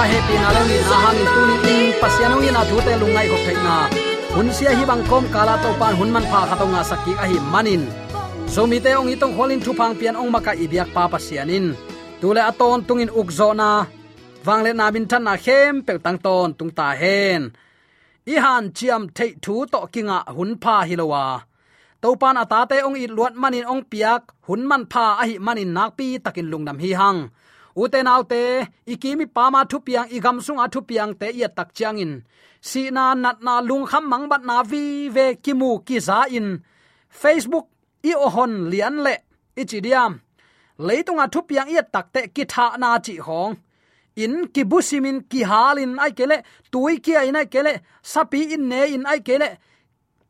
pa 0.00 0.08
pi 0.08 0.34
na 0.40 0.48
lo 0.56 0.62
na 0.64 0.96
hang 1.04 1.20
tu 1.34 1.42
ni 1.64 1.76
pasiano 2.00 2.36
ni 2.40 2.48
na 2.56 2.62
thu 2.68 2.76
te 2.86 2.92
lungai 3.00 3.26
ko 3.32 3.36
thei 3.46 3.58
na 3.66 3.76
hun 4.34 4.48
sia 4.56 4.72
hi 4.78 4.84
bang 4.90 5.04
kom 5.10 5.24
kala 5.34 5.54
to 5.64 5.70
pan 5.80 5.92
hun 5.98 6.10
man 6.14 6.24
pha 6.30 6.40
kha 6.48 6.56
to 6.60 6.66
nga 6.72 6.82
sakki 6.90 7.12
a 7.22 7.24
hi 7.30 7.38
manin. 7.52 7.82
So 8.52 8.60
mi 8.70 8.78
te 8.84 8.90
ong 9.00 9.12
itong 9.14 9.34
holin 9.36 9.60
thu 9.64 9.70
phang 9.78 9.94
pian 10.00 10.16
ong 10.20 10.30
maka 10.34 10.52
ibyak 10.64 10.88
pa 10.96 11.02
pasianin. 11.12 11.66
Tule 12.20 12.40
aton 12.50 12.80
tungin 12.88 13.12
ukzo 13.20 13.48
na. 13.60 13.70
Wangle 14.46 14.72
na 14.78 14.86
bin 14.94 15.04
than 15.10 15.22
na 15.28 15.34
khem 15.44 15.74
pe 15.86 15.92
tang 16.04 16.18
ton 16.24 16.48
tung 16.58 16.72
ta 16.78 16.88
hen. 17.00 17.42
I 18.32 18.34
han 18.44 18.64
chiam 18.76 19.02
thei 19.16 19.30
thu 19.44 19.54
to 19.72 19.80
kinga 19.94 20.18
hun 20.36 20.50
pha 20.62 20.76
hilowa 20.88 21.24
topan 22.02 22.40
atate 22.42 22.76
ong 22.86 22.96
i 23.02 23.04
luat 23.16 23.34
manin 23.42 23.68
ong 23.72 23.84
piak 23.90 24.22
hun 24.46 24.62
man 24.70 24.82
pha 24.92 25.06
a 25.22 25.24
hi 25.28 25.34
manin 25.46 25.70
nak 25.76 25.90
pi 25.98 26.06
takin 26.24 26.48
lungnam 26.52 26.78
hi 26.84 26.90
hang 27.00 27.20
uten 27.76 28.06
autte, 28.06 28.66
ikimi 28.86 29.26
pama 29.26 29.64
thu 29.70 29.78
piang 29.86 30.08
igam 30.16 30.40
sung 30.40 30.60
a 30.64 30.66
thu 30.72 30.80
piang 30.88 31.12
te 31.20 31.26
ya 31.40 31.48
tak 31.56 31.70
changin 31.74 32.12
si 32.60 32.90
na 32.90 33.14
nat 33.14 33.38
na 33.46 33.60
lung 33.60 33.86
kham 33.90 34.04
mang 34.10 34.28
bat 34.30 34.42
na 34.48 34.62
vi 34.62 35.08
ve 35.08 35.26
kimu 35.44 35.70
ki 35.86 35.98
za 36.00 36.18
in. 36.38 36.48
Facebook, 37.20 37.66
i 38.10 38.12
ohon 38.26 38.52
lian 38.70 38.96
le 39.04 39.14
ichidiam 39.60 40.12
leitunga 40.86 41.26
thu 41.32 41.40
piang 41.48 41.70
ya 41.76 41.82
tak 41.94 42.06
te 42.14 42.20
ki 42.34 42.44
tha 42.52 42.66
na 42.82 42.98
chi 43.04 43.14
hong. 43.26 43.54
In 44.22 44.34
kibusimin 44.54 45.18
ki 45.30 45.40
halin 45.50 45.92
ai 46.04 46.12
kele, 46.18 46.36
tui 46.72 46.94
ki 47.04 47.12
ai 47.20 47.30
na 47.30 47.42
kele, 47.52 47.72
sapi 48.02 48.40
in 48.54 48.68
ne 48.70 48.80
in 48.94 49.04
ai 49.12 49.20
kele. 49.28 49.48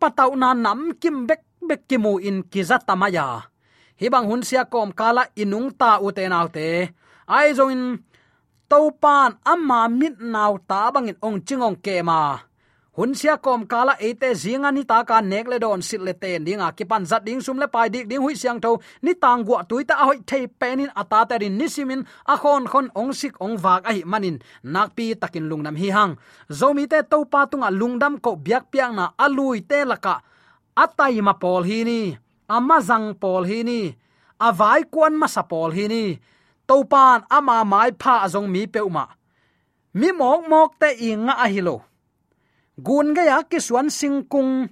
Patau 0.01 0.31
na 0.43 0.49
nam 0.65 0.81
kim 1.03 1.27
bek 1.29 1.43
bek 1.69 1.81
kimu 1.89 2.13
in 2.29 2.39
kizatamaya 2.53 3.27
hibang 4.01 4.27
hun 4.29 4.43
sia 4.49 4.65
kom 4.65 4.91
kala 4.97 5.29
inung 5.37 5.69
ta 5.81 5.91
ute 6.07 6.25
naute 6.33 6.69
ai 7.31 7.55
zong 7.55 7.71
in 7.75 7.85
pan 9.03 9.31
amma 9.53 9.81
mit 9.87 10.19
naw 10.19 10.59
ta 10.71 10.91
bangin 10.95 11.19
ong 11.23 11.39
chingong 11.47 11.79
ke 11.85 12.03
ma. 12.03 12.21
Hun 12.99 13.15
sia 13.15 13.39
kom 13.39 13.63
kala 13.71 13.95
ate 14.07 14.35
zinga 14.43 14.71
ni 14.75 14.83
ta 14.91 14.99
ka 15.09 15.23
nek 15.23 15.47
le 15.51 15.57
don 15.63 15.83
sit 15.89 16.03
le 16.07 16.13
ten 16.23 16.43
dinga. 16.47 16.69
Ki 16.77 16.85
pan 16.91 17.07
zat 17.11 17.23
ding 17.27 17.41
sum 17.41 17.59
le 17.63 17.67
pai 17.75 17.89
dik 17.95 18.07
ding 18.11 18.23
hui 18.25 18.35
siang 18.35 18.59
tho 18.65 18.83
ni 19.05 19.13
tang 19.23 19.41
gwa 19.47 19.63
tuita 19.71 19.95
ta 19.95 20.05
hoi 20.09 20.19
thei 20.31 20.45
penin 20.61 20.91
ata 21.01 21.21
ta 21.29 21.35
rin 21.43 21.55
nisimin 21.59 22.03
a 22.33 22.35
khon 22.43 22.65
khon 22.73 22.87
ong 23.01 23.13
sik 23.21 23.35
ong 23.45 23.57
wak 23.65 23.83
a 23.89 23.93
hi 23.97 24.03
manin 24.13 24.37
nak 24.73 24.89
pi 24.97 25.15
takin 25.23 25.47
lungnam 25.51 25.77
hi 25.81 25.89
hang. 25.97 26.13
Zomi 26.59 26.85
te 26.93 26.99
to 27.11 27.19
pa 27.33 27.41
tunga 27.51 27.71
lungdam 27.81 28.15
ko 28.25 28.31
biak 28.45 28.65
piang 28.73 28.95
na 28.99 29.05
alui 29.25 29.59
te 29.71 29.79
laka 29.91 30.15
atai 30.83 31.23
ma 31.27 31.35
pol 31.43 31.63
hi 31.71 31.79
ni. 31.89 32.01
Ama 32.57 32.77
zang 32.89 33.07
pol 33.23 33.43
hi 33.51 33.59
ni. 33.69 33.81
Avai 34.47 34.83
kuan 34.93 35.15
ma 35.21 35.27
sa 35.35 35.43
pol 35.51 35.71
hi 35.79 35.87
ni 35.95 36.05
topan 36.71 37.19
ama 37.37 37.57
mai 37.73 37.91
pha 38.03 38.15
zong 38.33 38.49
mi 38.55 38.63
peuma 38.75 39.05
mi 39.99 40.09
mok 40.13 40.41
mok 40.49 40.71
te 40.79 40.89
inga 41.09 41.35
a 41.45 41.47
hilo. 41.49 41.83
Gun 42.87 43.15
ga 43.15 43.23
ya 43.31 43.39
ki 43.43 43.59
suan 43.67 43.91
singkung 43.91 44.69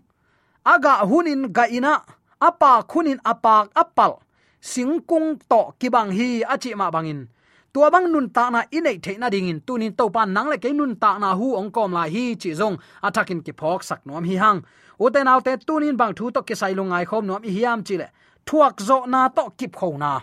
aga 0.65 0.95
hunin 1.11 1.53
ga 1.53 1.65
ina, 1.67 1.95
apa 2.41 2.73
khunin 2.91 3.19
apak 3.25 3.75
apal. 3.75 4.13
Singkung 4.61 5.39
to 5.51 5.61
kibang 5.81 6.11
hi 6.15 6.43
achi 6.43 6.75
ma 6.75 6.91
bangin. 6.91 7.27
Tua 7.73 7.91
bang 7.91 8.07
nun 8.13 8.31
ta 8.31 8.51
na 8.51 8.63
inei 8.71 9.03
the 9.03 9.19
na 9.19 9.29
ding 9.29 9.49
in 9.49 9.61
tunin 9.61 9.97
to 9.97 10.09
pan 10.11 10.33
nang 10.33 10.49
le 10.49 10.59
ke 10.59 10.71
nun 10.73 10.97
ta 10.97 11.19
na 11.19 11.35
hu 11.35 11.57
ong 11.57 11.71
kom 11.71 11.93
la 11.93 12.05
hi 12.07 12.37
chi 12.37 12.51
zong. 12.55 12.79
Atakin 13.03 13.45
ki 13.45 13.53
phok 13.53 13.83
sak 13.83 14.07
nom 14.07 14.25
hi 14.25 14.37
hang. 14.37 14.63
Uten 15.01 15.27
autte 15.27 15.53
tunin 15.67 15.97
bang 15.97 16.15
thu 16.15 16.31
to 16.31 16.43
ke 16.43 16.55
sai 16.55 16.75
lungai 16.75 17.05
khom 17.05 17.27
nom 17.27 17.43
hi 17.43 17.51
hiam 17.51 17.83
chi 17.83 17.97
le. 17.97 18.09
Thuak 18.47 18.81
zo 18.89 19.07
na 19.07 19.29
to 19.29 19.51
kip 19.59 19.73
kho 19.77 19.99
na 19.99 20.21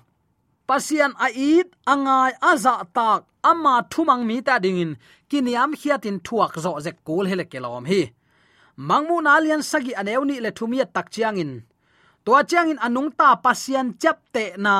pasian 0.68 1.14
a 1.26 1.28
it 1.32 1.70
angai, 1.86 2.34
aza, 2.42 2.76
tak 2.94 3.24
ama 3.44 3.86
thumang, 3.92 4.24
mi, 4.26 4.42
ta, 4.42 4.60
dingin, 4.60 4.98
kiniam, 5.30 5.72
hiatin, 5.80 6.18
thuak, 6.26 6.54
zo 6.64 6.80
ze 6.86 6.92
kul 7.06 7.26
hele 7.30 7.46
kelom 7.52 7.86
hi 7.92 8.02
mangmu 8.88 9.18
nalian 9.26 9.64
sagi 9.64 9.94
aneuni 10.02 10.36
le 10.44 10.52
thumia 10.58 10.86
tak 10.96 11.08
chiangin 11.14 11.52
to 12.26 12.34
chiang 12.50 12.74
anung, 12.86 13.12
ta, 13.20 13.38
pasian 13.46 13.88
chap 14.02 14.18
te, 14.34 14.44
na 14.58 14.74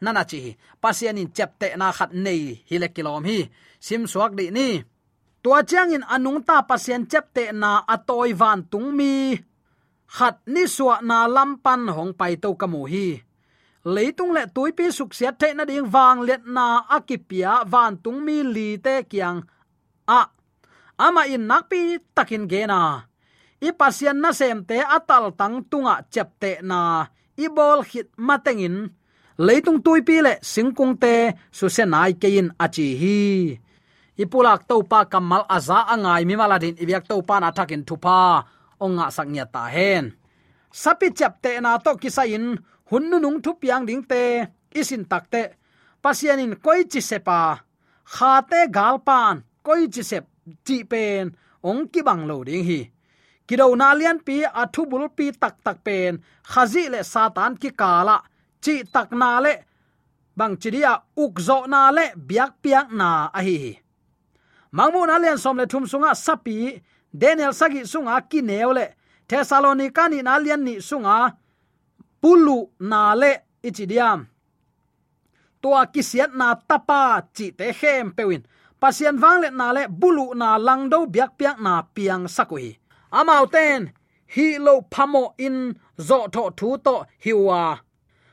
nana 0.00 0.22
chi 0.30 0.56
pasian, 0.82 1.20
in 1.20 1.28
chap 1.36 1.50
te, 1.60 1.68
na, 1.76 1.92
khat, 1.92 2.10
nei 2.24 2.42
hi 2.68 2.76
kilom 2.96 3.24
hi 3.28 3.38
sim, 3.86 4.02
suak, 4.12 4.32
di, 4.38 4.50
ni. 4.50 4.68
To 5.42 5.50
chiangin 5.68 6.04
anung, 6.14 6.40
ta, 6.48 6.56
pasian 6.68 7.04
chap 7.10 7.26
te, 7.36 7.52
na 7.52 7.84
atoi 7.94 8.32
van, 8.40 8.60
tung, 8.70 8.90
mi. 8.98 9.36
Khat, 10.06 10.36
ni 10.46 10.64
suwa 10.70 11.02
na 11.02 11.26
lampan 11.26 11.90
hong, 11.90 12.14
pai 12.14 12.38
to 12.42 12.54
kamu 12.54 12.82
hi 12.92 13.25
leitung 13.86 14.34
le 14.34 14.42
tuipi 14.54 14.90
suk 14.90 15.14
xét 15.14 15.38
the 15.38 15.48
na 15.54 15.62
ding 15.62 15.86
wang 15.94 16.18
let 16.26 16.42
na 16.42 16.82
akipia 16.96 17.62
van 17.72 17.94
tung 18.02 18.18
mi 18.26 18.42
li 18.54 18.68
te 18.84 18.94
kyang 19.10 19.38
a 20.18 20.20
à, 20.20 20.22
ama 21.06 21.22
in 21.34 21.46
nakpi 21.50 21.80
takin 22.16 22.44
ge 22.50 22.62
na 22.66 22.80
i 23.66 23.70
pasian 23.78 24.18
na 24.22 24.30
sem 24.38 24.58
te 24.68 24.76
atal 24.96 25.24
tang 25.38 25.56
tunga 25.70 25.94
chep 26.12 26.28
te 26.42 26.50
na 26.70 26.80
i 27.44 27.46
bol 27.56 27.80
hit 27.90 28.08
matengin 28.26 28.76
leitung 29.46 29.78
tuipi 29.84 30.16
le 30.26 30.34
singkung 30.42 30.94
te 31.02 31.14
su 31.56 31.66
se 31.68 31.84
nai 31.84 32.12
kein 32.22 32.48
achi 32.64 32.88
hi. 33.00 33.20
Ipulak 34.16 34.64
to 34.68 34.80
pa 34.90 35.04
kamal 35.12 35.44
aza 35.56 35.84
angai 35.92 36.24
mi 36.24 36.34
maladin 36.40 36.76
ibyak 36.82 37.04
to 37.04 37.20
pa 37.28 37.36
na 37.40 37.52
thakin 37.52 37.84
thupa 37.84 38.48
onga 38.80 39.06
saknya 39.12 39.44
ta 39.44 39.68
hen. 39.74 40.04
Sapi 40.72 41.12
chap 41.18 41.34
te 41.44 41.60
na 41.60 41.76
to 41.84 41.92
kisain 42.00 42.56
hunnu 42.90 43.16
nung 43.20 43.38
thu 43.44 43.52
piang 43.62 43.84
ding 43.88 44.02
te, 44.10 44.22
isin 44.80 45.04
takte 45.10 45.42
pasianin 46.02 46.54
koi 46.64 46.80
chi 46.92 47.00
sepa. 47.00 47.40
Khate 48.14 48.60
galpan 48.76 49.34
koi 49.66 49.82
chi 49.94 50.02
sep 50.10 50.24
ti 50.66 50.76
pen, 50.90 51.24
ong 51.68 51.82
ki 51.92 52.00
bang 52.08 52.22
lo 52.28 52.36
ding 52.48 52.64
hi. 52.68 52.80
Kido 53.46 53.66
na 53.76 53.88
lian 53.98 54.18
pi 54.26 54.36
athu 54.62 54.82
bul 54.90 55.08
pi 55.16 55.26
tak 55.42 55.54
tak 55.64 55.78
pen. 55.86 56.12
Khazi 56.50 56.84
le 56.92 57.00
satan 57.12 57.52
ki 57.62 57.70
kala 57.80 58.16
chi 58.64 58.74
tak 58.94 59.08
na 59.20 59.30
le. 59.44 59.54
Bang 60.38 60.54
chiria 60.60 60.92
ukzo 61.22 61.58
na 61.72 61.90
le, 61.96 62.04
biak 62.28 62.52
piak 62.62 62.88
na 63.00 63.08
a 63.38 63.40
hi 63.48 63.58
mangmu 64.76 65.06
na 65.06 65.16
lian 65.22 65.38
som 65.38 65.56
le 65.56 65.66
thum 65.66 65.84
sunga 65.92 66.12
sapi 66.14 66.56
daniel 67.20 67.52
sagi 67.60 67.82
sunga 67.92 68.14
ki 68.30 68.40
neu 68.42 68.72
le. 68.78 68.86
Thessalonica 69.28 70.04
ni 70.08 70.22
na 70.22 70.38
lian 70.38 70.62
ni 70.66 70.74
sunga 70.88 71.16
pulu 72.26 72.58
na 72.90 73.14
le 73.14 73.32
ichidiam 73.62 74.20
tua 75.62 75.86
kisiat 75.94 76.30
na 76.40 76.48
tapa 76.68 77.02
chi 77.36 77.46
te 77.58 77.66
hem 77.80 78.06
pewin. 78.16 78.42
Pasian 78.80 79.16
wang 79.22 79.38
le 79.42 79.48
na 79.58 79.66
le 79.76 79.82
bulu 80.00 80.26
na 80.40 80.48
lang 80.66 80.82
do 80.92 80.98
biak 81.14 81.30
piak 81.38 81.56
na 81.66 81.72
piang 81.94 82.24
sakui. 82.34 82.66
Amauten 83.18 83.82
hi 84.34 84.46
lo 84.66 84.74
phamo 84.92 85.24
in 85.46 85.58
zo 86.08 86.18
tho 86.34 86.44
thu 86.58 86.68
to 86.86 86.94
hiwa. 87.24 87.62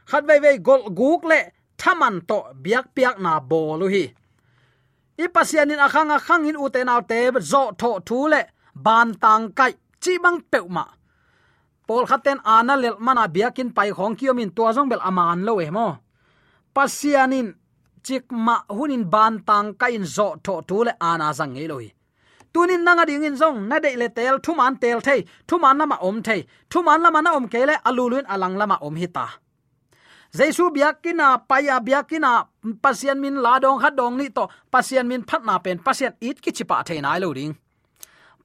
Khat 0.09 0.23
vei 0.27 0.39
vei 0.45 0.57
gol 0.67 0.83
guk 0.99 1.21
le 1.31 1.39
thaman 1.81 2.15
to 2.29 2.37
biak 2.63 2.85
piak 2.95 3.15
na 3.25 3.33
bolu 3.49 3.85
hi. 3.95 4.05
I 5.23 5.25
pasian 5.35 5.71
in 5.73 5.83
akhang 5.85 6.11
akhang 6.17 6.43
in 6.49 6.57
uten 6.63 6.89
autte 6.93 7.19
zo 7.51 7.61
tho 7.81 7.91
thu 8.07 8.19
le 8.33 8.41
ban 8.85 9.09
tang 9.23 9.45
kai 9.57 9.73
chi 10.03 10.13
bang 10.23 10.39
peuma 10.51 10.73
ma 10.75 11.02
pol 11.87 12.03
khaten 12.09 12.39
ana 12.55 12.75
lel 12.83 12.95
mana 13.05 13.23
biakin 13.35 13.69
pai 13.75 13.89
khong 13.97 14.15
kiomin 14.19 14.51
tua 14.55 14.69
jong 14.75 14.89
bel 14.91 15.01
aman 15.09 15.39
lo 15.47 15.53
e 15.65 15.69
mo 15.77 15.87
pasianin 16.75 17.47
chik 18.05 18.25
ma 18.45 18.55
hunin 18.77 19.03
ban 19.13 19.33
tang 19.47 19.67
kain 19.81 20.05
zo 20.15 20.27
tho 20.45 20.53
tu 20.69 20.77
le 20.87 20.93
ana 21.11 21.27
zang 21.39 21.55
eloi 21.63 21.87
tunin 22.53 22.81
nanga 22.85 23.03
ding 23.09 23.25
in 23.27 23.35
zong 23.41 23.57
na 23.69 23.79
dei 23.83 23.95
le 24.01 24.07
tel 24.17 24.35
thu 24.45 24.51
man 24.59 24.73
tel 24.81 24.99
thei, 25.07 25.19
thu 25.47 25.55
man 25.63 25.77
lama 25.81 25.97
om 26.07 26.17
thei, 26.27 26.41
thu 26.71 26.79
man 26.87 27.01
lama 27.03 27.19
na 27.21 27.29
om 27.37 27.45
kele 27.53 27.75
aluluin 27.87 28.25
alang 28.33 28.55
lama 28.61 28.77
om 28.87 28.95
hita 29.01 29.25
jaisu 30.37 30.69
biakina 30.75 31.27
paya 31.49 31.75
biakina 31.87 32.31
pasian 32.83 33.17
min 33.23 33.35
ladong 33.45 33.79
khadong 33.81 34.15
ni 34.19 34.29
to, 34.37 34.43
pasian 34.73 35.05
min 35.11 35.21
phatna 35.29 35.55
pen, 35.63 35.77
pasian 35.85 36.13
it 36.21 36.37
ki 36.43 36.51
chipa 36.57 36.77
thei 36.87 36.99
nai 37.01 37.19
lo 37.23 37.33
ding 37.33 37.53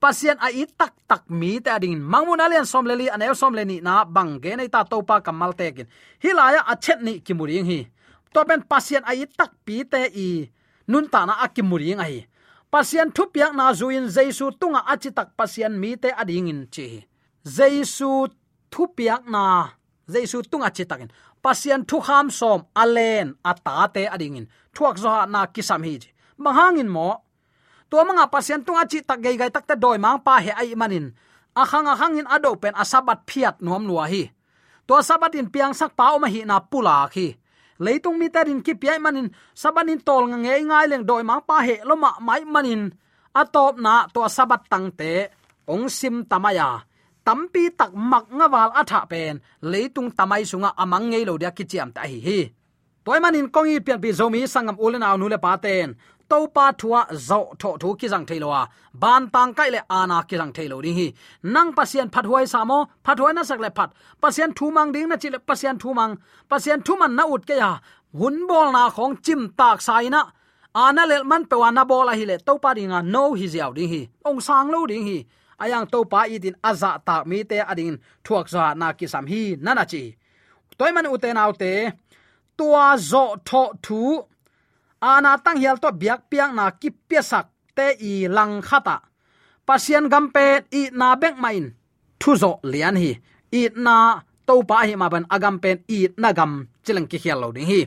pasien 0.00 0.38
ai 0.40 0.66
tak 0.78 0.94
tak 1.10 1.22
mi 1.30 1.60
te 1.60 1.70
ading. 1.70 1.98
Mangmun 1.98 2.40
alian 2.40 2.66
som 2.66 2.86
leli 2.86 3.10
an 3.10 3.22
el 3.22 3.34
som 3.34 3.54
leni 3.54 3.82
na, 3.82 4.04
bang 4.04 4.38
ge 4.42 4.56
nei 4.56 4.70
ta 4.70 4.86
topa 4.86 5.20
kamal 5.20 5.52
tekin 5.58 5.86
hilaya 6.22 6.62
achet 6.72 7.02
ni 7.02 7.20
kimuring 7.20 7.66
hi. 7.66 7.80
To 8.32 8.44
ben 8.48 8.62
pasien 8.62 9.02
ai 9.04 9.26
tak 9.26 9.52
pi 9.66 9.84
te 9.84 10.00
i 10.14 10.50
nun 10.88 11.06
ta 11.12 11.26
na 11.26 11.34
akimuring 11.44 12.00
ai 12.00 12.26
pasien 12.70 13.10
thu 13.10 13.26
piak 13.34 13.52
na 13.58 13.74
zuin 13.74 14.06
jaisu 14.08 14.50
tunga 14.60 14.80
achi 14.92 15.10
tak 15.10 15.34
pasien 15.38 15.72
mi 15.80 15.96
te 15.96 16.10
ading 16.14 16.48
in 16.52 16.62
chi 16.74 16.86
jaisu 17.56 18.28
thu 18.72 18.82
piak 18.96 19.22
na, 19.26 19.44
jaisu 20.12 20.42
tunga 20.50 20.70
chi 20.76 20.84
takin 20.90 21.10
pasien 21.42 21.80
thu 21.88 21.98
kham 22.06 22.26
som 22.30 22.60
alen 22.82 23.34
ata 23.50 23.88
te 23.94 24.02
ading 24.14 24.36
in. 24.40 24.46
Thuak 24.74 24.96
zo 25.02 25.10
na 25.26 25.40
kisam 25.54 25.82
hi 25.82 25.98
mahangin 26.38 26.88
mo 26.96 27.08
tua 27.88 28.04
manga 28.04 28.28
pasien 28.28 28.60
tunga 28.64 28.84
chi 28.84 29.00
tak 29.00 29.18
gei 29.24 29.36
gai 29.40 29.50
tak 29.50 29.64
ta 29.68 29.74
doi 29.74 29.98
mang 29.98 30.20
pa 30.20 30.38
he 30.44 30.52
ai 30.52 30.76
manin. 30.76 31.12
Akhang 31.56 31.88
akhang 31.88 32.20
in 32.20 32.28
ado 32.28 32.54
pen 32.60 32.76
asabat 32.76 33.24
phiat 33.26 33.64
nuam 33.64 33.82
nuwa 33.88 34.06
hi. 34.06 34.30
To 34.86 35.00
sabat 35.04 35.34
in 35.36 35.48
piang 35.52 35.74
sak 35.74 35.96
pa 35.98 36.14
o 36.14 36.22
ma 36.22 36.28
hi 36.28 36.44
na 36.44 36.60
pula 36.60 37.08
khi. 37.12 37.34
Leitung 37.78 38.18
mi 38.18 38.28
tarin 38.28 38.60
ki 38.62 38.74
piai 38.74 38.98
manin 38.98 39.28
sabanin 39.54 40.00
tol 40.02 40.28
nga 40.30 40.38
nge 40.38 40.54
ngai 40.68 40.86
leng 40.90 41.04
doi 41.08 41.22
mang 41.22 41.42
pa 41.48 41.64
he 41.66 41.80
lo 41.88 41.94
ma 41.96 42.16
mai 42.20 42.42
manin. 42.44 42.92
Atop 43.34 43.76
na 43.78 44.08
to 44.10 44.24
sabat 44.26 44.66
tang 44.72 44.88
te, 44.90 45.28
ong 45.68 45.86
sim 45.88 46.24
tamaya. 46.30 46.82
Tampi 47.22 47.70
tak 47.76 47.92
mak 47.92 48.26
nga 48.32 48.46
wal 48.48 48.72
atha 48.72 49.04
pen, 49.04 49.36
leitung 49.60 50.10
tamai 50.16 50.48
sunga 50.48 50.72
amang 50.74 51.12
ngei 51.12 51.28
lo 51.28 51.36
dia 51.36 51.52
ki 51.52 51.64
chiam 51.70 51.92
ta 51.92 52.02
hi 52.08 52.18
hi. 52.18 52.40
Toy 53.04 53.18
manin 53.20 53.52
kongi 53.52 53.78
pian 53.84 54.00
bi 54.00 54.10
zomi 54.12 54.42
sangam 54.48 54.76
ulen 54.80 55.06
aw 55.06 55.16
nu 55.16 55.28
le 55.28 55.38
paten 55.38 55.94
to 56.30 56.38
pa 56.54 56.66
thua 56.80 57.00
zo 57.28 57.40
tho 57.60 57.70
thu 57.82 57.88
ki 58.00 58.06
jang 58.12 58.26
thailowa 58.28 58.62
ban 59.02 59.22
tang 59.34 59.52
kai 59.58 59.70
le 59.74 59.80
ana 60.00 60.18
ki 60.28 60.36
jang 60.40 60.52
thailo 60.56 60.76
ding 60.84 60.96
hi 61.00 61.06
nang 61.54 61.70
pasien 61.76 62.08
phat 62.14 62.24
huai 62.30 62.46
samo 62.54 62.78
phat 63.04 63.18
huai 63.20 63.32
na 63.34 63.42
sak 63.50 63.60
le 63.64 63.70
phat 63.78 63.90
pasien 64.22 64.50
thu 64.58 64.66
mang 64.76 64.90
ding 64.94 65.08
na 65.10 65.16
chi 65.22 65.28
le 65.34 65.38
pasien 65.48 65.76
thu 65.82 65.90
mang. 65.98 66.14
Pasien 66.50 66.80
thu 66.86 66.96
man 67.00 67.12
na 67.18 67.24
ut 67.34 67.42
ke 67.48 67.56
ya 67.62 67.70
hun 68.18 68.36
bol 68.48 68.68
na 68.76 68.82
khong 68.96 69.14
chim 69.24 69.40
tak 69.58 69.78
sai 69.86 70.08
na 70.14 70.20
ana 70.84 71.02
le 71.10 71.16
man 71.30 71.42
pe 71.50 71.56
wa 71.62 71.68
na 71.70 71.82
bol 71.90 72.08
a 72.12 72.14
hi 72.18 72.24
le 72.30 72.36
to 72.46 72.52
pa 72.64 72.70
dinga 72.76 72.98
no 73.14 73.22
hi 73.38 73.46
ziaw 73.54 73.70
ding 73.78 73.90
hi. 73.92 74.00
Ong 74.28 74.40
sang 74.46 74.68
lo 74.74 74.80
ding 74.90 75.04
hi. 75.08 75.18
Ayang 75.62 75.86
to 75.92 75.98
pa 76.12 76.20
idin 76.34 76.56
aza 76.68 76.90
ta 77.06 77.16
mi 77.30 77.38
te 77.50 77.56
adin 77.72 77.94
thuak 78.24 78.46
za 78.54 78.64
na 78.80 78.86
ki 78.98 79.06
sam 79.12 79.24
hi. 79.32 79.42
Nana 79.64 79.84
chi 79.92 80.02
toy 80.78 80.90
man 80.94 81.06
uten 81.14 81.36
autte 81.44 81.72
tua 82.58 82.86
zo 83.10 83.24
tho 83.48 83.62
thu 83.84 84.00
ana 85.00 85.38
tang 85.38 85.58
hial 85.58 85.78
to 85.78 85.90
biak 85.94 86.30
piang 86.30 86.54
na 86.54 86.70
ki 86.74 86.90
pesak 86.90 87.50
te 87.74 87.94
i 88.00 88.26
lang 88.26 88.62
khata. 88.62 89.02
Pasian 89.66 90.08
gampe 90.08 90.66
i 90.72 90.90
na 90.92 91.14
bek 91.14 91.36
main. 91.38 91.74
Thu 92.18 92.34
zo 92.36 92.58
lian 92.62 92.96
hi. 92.96 93.14
I 93.52 93.62
na 93.76 94.22
to 94.46 94.64
pa 94.64 94.82
hi 94.88 94.94
ma 94.96 95.08
ban 95.12 95.28
agam 95.30 95.60
pen 95.62 95.84
i 95.88 96.08
na 96.16 96.32
gam 96.32 96.68
chilang 96.84 97.06
ki 97.10 97.18
hial 97.22 97.38
lo 97.40 97.52
ding 97.52 97.68
hi. 97.68 97.86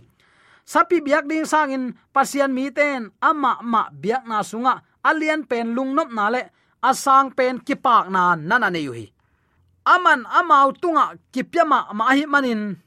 Sapi 0.65 1.01
biak 1.01 1.25
ding 1.27 1.43
sangin 1.43 1.97
pasian 2.13 2.53
mi 2.53 2.69
ten, 2.71 3.11
ama 3.19 3.59
ma 3.65 3.89
biak 3.91 4.23
na 4.29 4.45
sunga, 4.45 4.79
alian 5.03 5.43
pen 5.49 5.73
lungnop 5.75 6.13
na 6.13 6.29
le, 6.29 6.41
asang 6.79 7.33
pen 7.33 7.59
kipak 7.59 8.07
na 8.13 8.37
nana 8.37 8.69
ne 8.69 8.79
yu 8.79 8.93
hi. 8.93 9.05
Aman 9.85 10.21
amau 10.29 10.69
tunga 10.77 11.17
kipyama 11.33 11.89
ma 11.97 12.13
hi 12.13 12.25
manin 12.29 12.77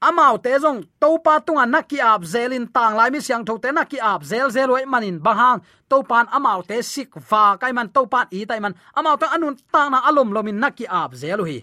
amau 0.00 0.38
te 0.38 0.54
jong 0.62 0.82
topa 1.00 1.40
tunga 1.42 1.66
naki 1.66 1.98
ap 2.00 2.22
zelin 2.22 2.66
tang 2.70 2.94
lai 2.94 3.10
mi 3.10 3.20
siang 3.20 3.44
thote 3.44 3.70
naki 3.74 3.98
ap 3.98 4.22
zel 4.22 4.50
zel 4.50 4.70
wai 4.70 4.86
manin 4.86 5.18
bahang. 5.18 5.60
Topan 5.90 6.26
amau 6.30 6.62
te 6.62 6.82
sik 6.82 7.10
va 7.30 7.56
kai 7.60 7.72
man 7.72 7.88
topan 7.88 8.26
i 8.30 8.44
tai 8.46 8.60
man. 8.60 8.74
Amau 8.94 9.16
to 9.18 9.26
anun 9.26 9.56
tang 9.72 9.90
na 9.90 9.98
alom 10.08 10.30
lomin 10.34 10.58
naki 10.62 10.86
ap 10.86 11.12
zelu 11.14 11.44
hi 11.50 11.58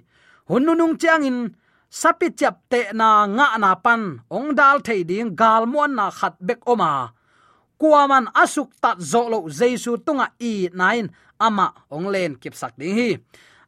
hunnu 0.50 0.76
nung 0.76 0.98
chiang 0.98 1.24
in 1.24 1.38
sapi 1.90 2.28
chap 2.40 2.56
te 2.70 2.82
na 2.94 3.26
nga 3.26 3.58
na 3.58 3.76
pan. 3.76 4.02
Ong 4.30 4.56
dal 4.56 4.80
thei 4.86 5.04
ding 5.04 5.36
gal 5.36 5.66
mon 5.66 5.96
na 5.96 6.12
khat 6.12 6.36
bek 6.40 6.62
oma. 6.68 7.14
Kuaman 7.80 8.32
asuk 8.34 8.70
tat 8.84 8.98
zolo 9.00 9.48
jesu 9.50 9.98
tunga 10.06 10.28
i 10.40 10.70
nain. 10.74 11.08
Ama 11.40 11.68
ong 11.92 12.08
len 12.14 12.36
kip 12.42 12.56
sak 12.56 12.74
ding 12.80 12.96
hi. 13.00 13.10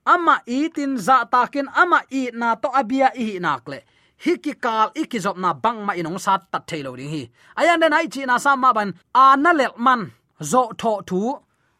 Ama 0.07 0.39
i 0.47 0.71
tin 0.71 0.95
za 0.95 1.27
takin, 1.27 1.67
ama 1.75 1.99
i 2.11 2.31
na 2.31 2.55
to 2.55 2.71
abia 2.71 3.11
i 3.11 3.39
nakle 3.43 3.83
hi 3.83 3.96
ki 4.23 4.53
kal 4.63 4.89
iki 5.01 5.19
zop 5.19 5.37
na 5.37 5.53
bang 5.53 5.79
ma 5.85 5.93
inong 5.93 6.19
sat 6.25 6.41
tat 6.51 6.63
thailo 6.69 6.91
ding 6.97 7.09
hi. 7.09 7.23
Ayan 7.59 7.79
den 7.81 7.93
ai 7.93 8.07
chi 8.13 8.25
na 8.25 8.37
sa 8.37 8.55
ma 8.55 8.69
ban 8.77 8.89
a 9.13 9.37
na 9.37 9.51
man 9.77 10.01
zo 10.41 10.61
tho 10.81 11.01
thu. 11.09 11.21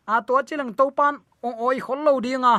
A 0.08 0.22
to 0.28 0.34
chilang 0.48 0.72
to 0.78 0.86
pan 0.98 1.16
ong 1.44 1.58
oi 1.66 1.78
khol 1.86 2.00
lo 2.08 2.14
dinga 2.26 2.56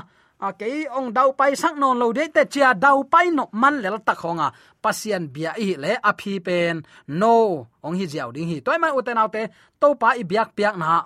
a. 0.46 0.48
Ke 0.60 0.86
ong 0.98 1.08
dau 1.16 1.32
pai 1.38 1.52
sang 1.62 1.76
non 1.80 1.98
lo 1.98 2.12
de 2.12 2.24
te 2.34 2.42
chia 2.52 2.74
dau 2.74 3.02
pai 3.12 3.26
no 3.30 3.44
man 3.52 3.74
lel 3.82 3.98
tak 4.06 4.18
honga 4.22 4.48
pasian 4.82 5.24
bia 5.34 5.52
i 5.66 5.68
le 5.82 5.92
a 6.08 6.12
phi 6.20 6.32
pen. 6.46 6.82
No, 7.20 7.66
ong 7.84 7.96
hi 7.98 8.04
jiao 8.12 8.30
ding 8.34 8.48
hi. 8.50 8.56
Toy 8.60 8.78
man 8.82 8.94
uten 8.98 9.18
autte 9.22 9.42
to 9.80 9.88
pa 10.00 10.08
i 10.20 10.22
biak 10.30 10.48
piak 10.56 10.74
na. 10.82 11.02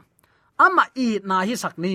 Ama 0.64 0.84
i 0.96 1.08
na 1.28 1.36
hi 1.48 1.54
sak 1.62 1.76
ni. 1.84 1.94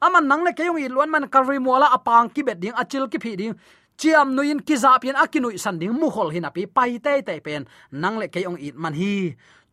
Ama 0.00 0.20
nang 0.20 0.42
le 0.46 0.52
ke 0.56 0.62
yong 0.68 0.78
i 0.78 0.88
luan 0.88 1.10
man 1.10 1.24
kalri 1.32 1.58
mola 1.58 1.88
apang 1.96 2.30
ki 2.34 2.42
bet 2.46 2.58
ding 2.62 2.76
achil 2.82 3.04
ki 3.12 3.18
phi 3.24 3.32
ding. 3.40 3.54
Chiam 4.00 4.28
nuin 4.36 4.60
ki 4.66 4.76
za 4.82 4.90
pian 5.02 5.16
akinui 5.22 5.58
san 5.64 5.76
ding 5.80 5.94
mu 6.00 6.08
hol 6.14 6.30
hin 6.34 6.48
api 6.48 6.62
pai 6.76 6.92
te 7.04 7.12
te 7.28 7.34
pen 7.46 7.62
nang 8.02 8.16
le 8.20 8.26
ke 8.34 8.40
ong 8.50 8.60
it 8.66 8.76
man 8.82 8.94
hi 9.00 9.14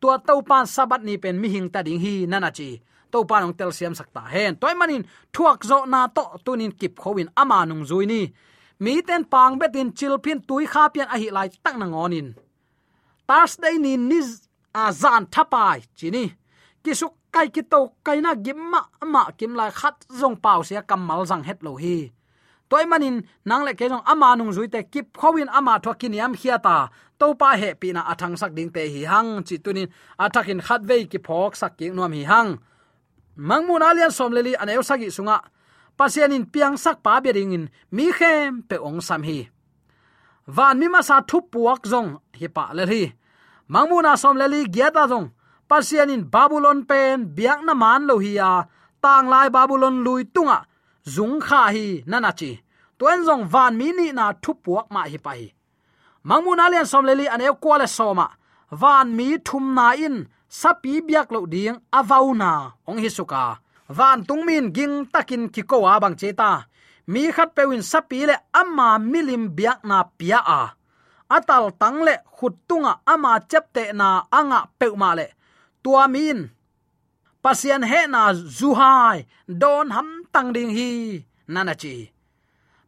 tua 0.01 0.15
to 0.27 0.33
pan 0.49 0.65
sabat 0.75 1.01
ni 1.07 1.13
pen 1.23 1.35
mi 1.41 1.47
hing 1.55 1.69
ta 1.73 1.79
ding 1.87 2.01
hi 2.05 2.13
nana 2.31 2.49
chi 2.57 2.69
to 3.11 3.19
pa 3.29 3.35
nong 3.41 3.55
tel 3.59 3.71
siam 3.77 3.93
sakta 3.99 4.21
hen 4.33 4.53
toy 4.61 4.73
manin 4.79 5.03
thuak 5.33 5.59
zo 5.69 5.77
na 5.93 5.99
to 6.17 6.23
tunin 6.45 6.73
kip 6.79 6.93
khowin 7.01 7.29
ama 7.41 7.59
nung 7.69 7.83
zui 7.89 8.05
ni 8.11 8.21
mi 8.83 8.93
ten 9.07 9.23
pang 9.33 9.53
betin 9.59 9.89
chil 9.97 10.15
pin 10.25 10.39
tui 10.47 10.65
kha 10.73 10.83
pian 10.93 11.07
a 11.13 11.15
hi 11.21 11.27
lai 11.37 11.47
tak 11.63 11.75
na 11.79 11.85
ngonin 11.93 12.27
thursday 13.27 13.75
ni 13.85 13.93
niz 14.09 14.29
a 14.81 14.83
zan 15.01 15.23
thapai 15.33 15.79
chini 15.97 16.25
kisuk 16.83 17.13
kai 17.33 17.47
ki 17.55 17.61
to 17.71 17.79
kai 18.05 18.19
na 18.25 18.31
gimma 18.45 18.81
ama 19.03 19.23
kim 19.37 19.53
lai 19.59 19.71
khat 19.79 19.95
zong 20.19 20.37
pau 20.43 20.59
sia 20.67 20.81
kamal 20.89 21.21
jang 21.29 21.43
het 21.47 21.59
lo 21.65 21.73
hi 21.83 21.97
toy 22.69 22.85
manin 22.85 23.17
nang 23.45 23.63
le 23.65 23.73
ke 23.79 23.85
jong 23.91 24.05
ama 24.05 24.35
nung 24.35 24.51
zui 24.55 24.67
te 24.73 24.83
kip 24.83 25.07
khowin 25.19 25.49
ama 25.49 25.79
thokin 25.79 26.13
yam 26.13 26.33
khiata. 26.35 26.89
To 27.19 27.33
pa 27.35 27.55
he 27.55 27.73
pi 27.79 27.91
na 27.93 28.01
athang 28.11 28.35
sak 28.37 28.51
ding 28.57 28.71
te 28.75 28.81
hi 28.93 29.01
hang. 29.11 29.43
Chi 29.47 29.55
tunin 29.63 29.87
athakin 30.19 30.61
khat 30.65 30.81
ve 30.89 31.05
ki 31.11 31.19
phok 31.27 31.55
sak 31.55 31.77
ki 31.77 31.89
nuam 31.89 32.11
hi 32.11 32.23
hang. 32.31 32.49
Mangmun 33.37 33.83
alian 33.89 34.11
som 34.11 34.31
leli 34.35 34.53
aneu 34.61 34.83
sagi 34.83 35.09
sunga. 35.11 35.37
Pasian 35.97 36.35
in 36.35 36.45
piang 36.53 36.75
sak 36.77 36.97
pa 37.05 37.21
bering 37.23 37.53
in 37.57 37.65
mi 37.95 38.11
khem 38.11 38.63
pe 38.69 38.75
ong 38.77 39.01
sam 39.07 39.23
hi. 39.23 39.47
Van 40.47 40.79
mi 40.79 40.87
ma 40.87 41.01
sa 41.01 41.21
thu 41.29 41.37
puak 41.51 41.81
jong 41.91 42.09
hi 42.39 42.47
pa 42.55 42.65
le 42.77 42.85
hi 42.91 43.03
mangmuna 43.73 44.13
som 44.17 44.37
leli 44.37 44.69
giata 44.69 45.07
jong 45.09 45.27
pasian 45.69 46.13
in 46.13 46.23
babylon 46.33 46.85
pen 46.85 47.33
biak 47.35 47.65
na 47.65 47.73
man 47.73 48.05
lo 48.07 48.19
hi 48.19 48.33
ya. 48.39 48.65
Tang 49.01 49.29
lai 49.29 49.49
babylon 49.49 50.03
lui 50.05 50.25
tunga 50.25 50.65
zung 51.13 51.37
kha 51.45 51.61
hi 51.75 52.03
nana 52.09 52.31
chi. 52.39 52.51
Tuen 52.97 53.19
zong 53.27 53.43
van 53.53 53.73
mi 53.79 53.87
ni 53.97 54.07
na 54.11 54.25
thu 54.43 54.51
puak 54.63 54.87
ma 54.93 55.01
hi 55.11 55.17
pa 55.25 55.31
hi. 55.39 55.47
Mangmun 56.27 56.63
alian 56.65 56.87
som 56.91 57.05
leli 57.05 57.25
aneu 57.33 57.55
kwale 57.63 57.87
soma 57.97 58.27
van 58.81 59.07
mi 59.17 59.27
thum 59.47 59.65
na 59.77 59.87
in 60.05 60.17
sapi 60.59 60.93
biak 61.07 61.27
lo 61.35 61.39
ding 61.53 61.77
avauna 61.99 62.51
ong 62.89 62.99
hi 63.03 63.09
suka 63.17 63.43
van 63.97 64.19
tungmin 64.27 64.65
ging 64.75 64.95
takin 65.13 65.43
ki 65.53 65.61
ko 65.69 65.77
wa 65.85 65.99
bang 66.03 66.15
cheta 66.21 66.51
mi 67.11 67.21
khat 67.35 67.49
pewin 67.55 67.83
sapi 67.91 68.19
le 68.29 68.35
amma 68.61 68.89
milim 69.11 69.43
biak 69.57 69.79
na 69.89 69.97
pia 70.17 70.39
a. 70.59 70.61
Atal 71.35 71.65
tang 71.81 71.99
le 72.07 72.15
khut 72.35 72.55
tunga 72.67 72.93
ama 73.13 73.31
chepte 73.49 73.83
na 73.99 74.07
anga 74.37 74.59
peuma 74.79 75.09
le 75.19 75.27
tua 75.83 76.07
min 76.07 76.39
pasian 77.43 77.83
he 77.91 78.01
na 78.07 78.21
zuhai 78.57 79.25
don 79.61 79.89
ham 79.95 80.09
tang 80.35 80.51
ding 80.51 80.67
hi, 80.75 81.23
nana 81.47 81.79
chi. 81.79 82.11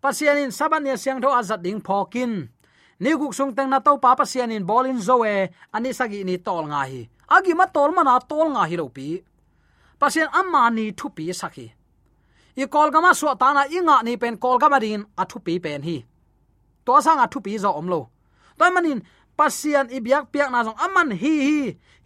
Pasian 0.04 0.44
in 0.44 0.52
saban 0.52 0.84
ya 0.84 1.00
siang 1.00 1.24
tho 1.24 1.32
azat 1.32 1.64
ding 1.64 1.80
phokin 1.80 2.52
ni 3.00 3.12
guk 3.16 3.32
sung 3.32 3.56
teng 3.56 3.72
na 3.72 3.80
to 3.80 3.96
pa 4.04 4.20
pasian 4.20 4.52
in 4.52 4.68
bolin 4.68 5.00
zoe 5.00 5.48
ani 5.76 5.92
sagi 5.96 6.28
ni 6.28 6.36
tol 6.44 6.68
nga 6.68 6.84
hi. 6.84 7.08
Agi 7.36 7.56
ma 7.56 7.66
tol 7.72 7.96
mana 7.96 8.20
tol 8.20 8.52
nga 8.52 8.68
hi 8.68 8.76
lo 8.76 8.92
pi. 8.92 9.24
Pasien 9.96 10.28
amma 10.40 10.68
ni 10.76 10.92
thu 10.92 11.08
pi 11.16 11.32
sakhi 11.32 11.68
i 12.62 12.66
kol 12.74 12.92
gama 12.92 13.16
su 13.20 13.32
ta 13.40 13.56
na 13.56 13.64
inga 13.78 14.04
ni 14.04 14.20
pen 14.22 14.36
kol 14.44 14.58
gama 14.60 14.78
din, 14.84 15.02
a 15.22 15.24
thu 15.24 15.40
pi 15.40 15.54
pen 15.64 15.82
hi. 15.88 15.98
To 16.86 17.00
sang 17.06 17.24
a 17.24 17.28
thu 17.32 17.40
pi 17.46 17.56
zo 17.64 17.72
om 17.80 17.88
lo. 17.94 18.02
Toy 18.60 18.72
manin, 18.76 19.00
pasian 19.40 19.88
i 19.96 20.04
biak 20.06 20.24
piak 20.34 20.50
na 20.52 20.66
jong 20.66 20.80
aman 20.86 21.10
hi 21.22 21.34
hi 21.48 21.60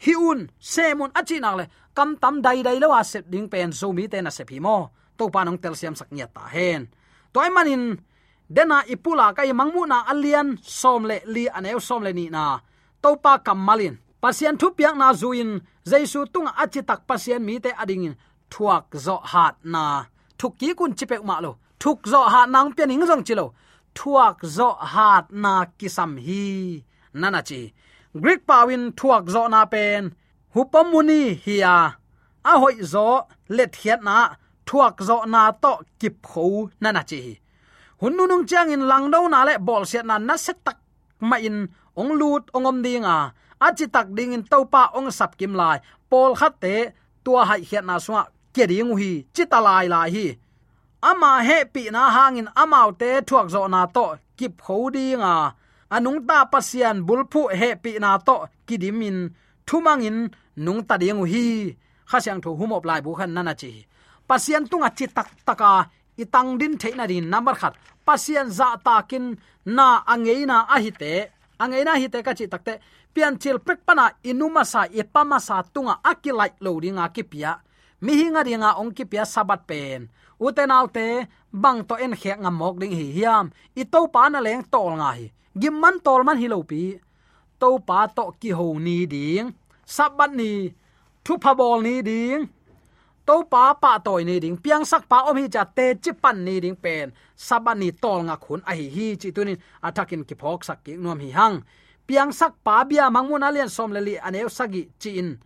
hi 0.05 0.13
un 0.29 0.39
semun 0.73 1.11
achi 1.19 1.37
nak 1.41 1.55
le, 1.59 1.65
kam 1.97 2.09
tam 2.21 2.35
dai 2.45 2.59
dai 2.67 2.77
lo 2.83 2.93
a 2.93 3.01
sep 3.11 3.25
ding 3.33 3.47
pen 3.49 3.71
zo 3.79 3.87
mi 3.97 4.05
te 4.11 4.21
na 4.21 4.29
se 4.29 4.45
phi 4.45 4.59
mo 4.59 5.00
to 5.21 5.29
pa 5.33 5.45
nong 5.45 5.61
tel 5.61 5.77
siam 5.77 5.93
sak 5.99 6.09
nya 6.15 6.25
ta 6.35 6.43
hen 6.53 6.81
toy 7.33 7.49
manin 7.55 7.83
dena 8.55 8.77
ipula 8.93 9.25
kai 9.37 9.51
mangmu 9.59 9.81
na 9.91 9.97
alian 10.11 10.47
som 10.79 11.01
le 11.09 11.17
li 11.33 11.43
aneu 11.57 11.79
som 11.87 12.01
le 12.05 12.11
ni 12.19 12.25
na. 12.35 12.43
To 13.03 13.09
pa 13.23 13.33
kamalin 13.45 13.95
pasien 14.21 14.55
thu 14.61 14.67
piak 14.77 14.95
na 15.01 15.07
zuin. 15.21 15.51
Jaisu 15.89 16.19
tung 16.33 16.49
achi 16.63 16.81
tak 16.89 17.01
pasien 17.09 17.41
mi 17.47 17.55
te 17.63 17.69
ading 17.81 18.07
thuak 18.51 18.85
zo 19.05 19.15
hat 19.31 19.55
na. 19.73 19.83
Thuk 20.39 20.53
ki 20.59 20.69
kun 20.79 20.93
chipe 20.97 21.17
ma 21.29 21.35
lo. 21.45 21.51
Thuk 21.81 21.99
zo 22.11 22.21
ha 22.33 22.41
nang 22.53 22.69
pian 22.75 22.93
ing 22.93 23.05
jong 23.09 23.23
chilo 23.27 23.45
thuak 23.97 24.37
zo 24.57 24.69
hat 24.93 25.25
na 25.43 25.53
kisam 25.79 26.11
hi. 26.25 26.43
Nana 27.21 27.41
chi 27.49 27.61
greek 28.21 28.41
pawin 28.49 28.83
thuak 28.99 29.23
zo 29.33 29.41
na 29.53 29.61
pen. 29.73 30.03
Hupamuni 30.53 31.21
hiya. 31.45 31.75
A 32.51 32.53
hoi 32.61 32.77
zo 32.93 33.07
let 33.57 33.73
hiat 33.81 34.01
na 34.07 34.17
thuak 34.71 34.95
zo 35.07 35.17
na 35.33 35.51
to 35.63 35.73
kip 35.99 36.15
kho 36.29 36.45
na 36.79 37.03
chi. 37.09 37.21
Hun 37.99 38.13
nu 38.17 38.23
nung 38.27 38.45
chang 38.49 38.71
in 38.75 38.83
lang 38.91 39.05
do 39.13 39.19
na 39.33 39.39
le 39.47 39.53
bol 39.67 39.83
siat 39.91 40.05
na 40.09 40.15
na 40.17 40.35
set 40.45 40.57
tak 40.65 40.77
ma 41.29 41.37
in 41.47 41.57
ong 41.99 42.11
lut 42.19 42.43
ongom 42.55 42.77
dinga 42.85 43.17
chi 43.77 43.85
tak 43.95 44.07
ding 44.17 44.33
in 44.35 44.43
topa 44.51 44.83
ong 44.97 45.11
sap 45.17 45.31
kim 45.39 45.53
lai. 45.59 45.77
Pol 46.09 46.31
khat 46.39 46.53
te 46.63 46.75
tua 47.23 47.41
hai 47.49 47.61
hiat 47.69 47.85
na 47.89 47.95
swa 48.05 48.21
ke 48.55 48.63
ding 48.71 48.91
hi. 48.99 49.11
Chita 49.35 49.59
lai 49.67 49.85
lai 49.93 50.09
hi. 50.15 50.25
Ama 51.09 51.31
he 51.47 51.57
pi 51.73 51.83
na 51.95 52.01
hangin 52.15 52.49
amau 52.61 52.89
te 53.01 53.09
thuak 53.27 53.47
zo 53.53 53.61
na 53.73 53.81
to 53.95 54.05
kip 54.37 54.53
kho 54.65 54.77
dinga 54.95 55.35
anung 55.95 56.19
ta 56.27 56.37
pasian 56.51 56.97
bulphu 57.07 57.41
he 57.59 57.69
pi 57.83 57.91
na 58.03 58.11
to 58.27 58.35
kidimin 58.67 59.17
thumangin 59.67 60.17
nung 60.65 60.81
ta 60.87 60.95
ding 61.01 61.21
hi. 61.31 61.45
Khasyang 62.09 62.39
tho 62.43 62.51
humop 62.59 62.83
lai 62.89 63.01
bu 63.05 63.11
khan 63.19 63.31
nana 63.35 63.53
chi 63.61 63.71
pasian 64.31 64.63
tunga 64.63 64.87
chi 64.95 65.11
tak 65.11 65.27
taka 65.43 65.91
itang 66.15 66.55
din 66.55 66.79
theina 66.79 67.03
din, 67.03 67.27
number 67.27 67.51
khat. 67.51 67.75
Pasian 68.07 68.47
za 68.47 68.79
takin 68.79 69.35
na 69.67 70.07
angeina 70.07 70.63
ahite 70.71 71.13
angeina 71.59 71.99
hite 71.99 72.23
ka 72.23 72.31
chi 72.31 72.47
takte 72.47 72.79
pian 73.11 73.35
chil 73.41 73.59
pek 73.59 73.83
pana 73.83 74.05
inuma 74.23 74.63
sa 74.63 74.87
ipama 74.87 75.37
sa 75.47 75.59
tunga 75.73 75.99
akilai 75.99 76.55
loading 76.63 76.95
a 77.03 77.11
kipia 77.15 77.59
mi 78.03 78.11
hinga 78.19 78.41
ringa 78.47 78.79
ong 78.79 78.95
kipia 78.95 79.27
sabat 79.27 79.67
pen. 79.69 80.07
Uten 80.39 80.71
autte 80.71 81.27
bang 81.51 81.79
to 81.83 81.95
en 81.99 82.15
khek 82.21 82.39
ngam 82.39 82.55
mok 82.61 82.75
ding 82.81 82.95
hi 82.99 83.07
hiam. 83.17 83.45
I 83.81 83.83
to 83.83 83.99
pa 84.13 84.31
na 84.31 84.39
leng 84.39 84.63
tol 84.73 84.95
nga 84.95 85.09
hi. 85.17 85.27
Gim 85.59 85.75
man 85.81 85.99
tol 86.05 86.23
man 86.23 86.39
hi 86.41 86.47
lo 86.47 86.63
pi. 86.63 86.83
To 87.59 87.69
pa 87.87 88.07
to 88.15 88.23
ki 88.39 88.49
ho 88.57 88.67
ni 88.85 88.97
ding. 89.13 89.51
Sabat 89.95 90.31
ni, 90.39 90.71
thu 91.23 91.33
pha 91.43 91.51
bol 91.59 91.79
ni 91.85 91.95
ding 92.09 92.41
to 93.31 93.47
pa 93.47 93.71
pa 93.79 93.95
toy 94.03 94.27
ni 94.27 94.43
ding 94.43 94.59
piang 94.59 94.83
sak 94.83 95.07
pa 95.07 95.23
om 95.31 95.37
hi 95.39 95.47
cha 95.47 95.63
te 95.63 95.95
chi 96.03 96.11
pan 96.11 96.37
ni 96.43 96.59
ding 96.59 96.75
pen 96.83 97.07
sabani 97.47 97.89
tol 98.03 98.19
nga 98.27 98.35
khun 98.43 98.59
a 98.69 98.73
hi 98.79 98.85
hi 98.95 99.07
chi 99.21 99.29
tunin 99.35 99.55
atakin 99.87 100.27
ki 100.27 100.35
phok 100.41 100.59
sak 100.67 100.79
ki 100.85 100.93
nom 101.03 101.19
hi 101.23 101.29
hang 101.37 101.55
piang 102.07 102.31
sak 102.39 102.53
pa 102.65 102.83
bia 102.89 103.05
mangmun 103.15 103.47
alian 103.47 103.71
som 103.75 103.89
leli 103.95 104.19
aneu 104.27 104.49
sagi 104.57 104.83
chin 105.01 105.39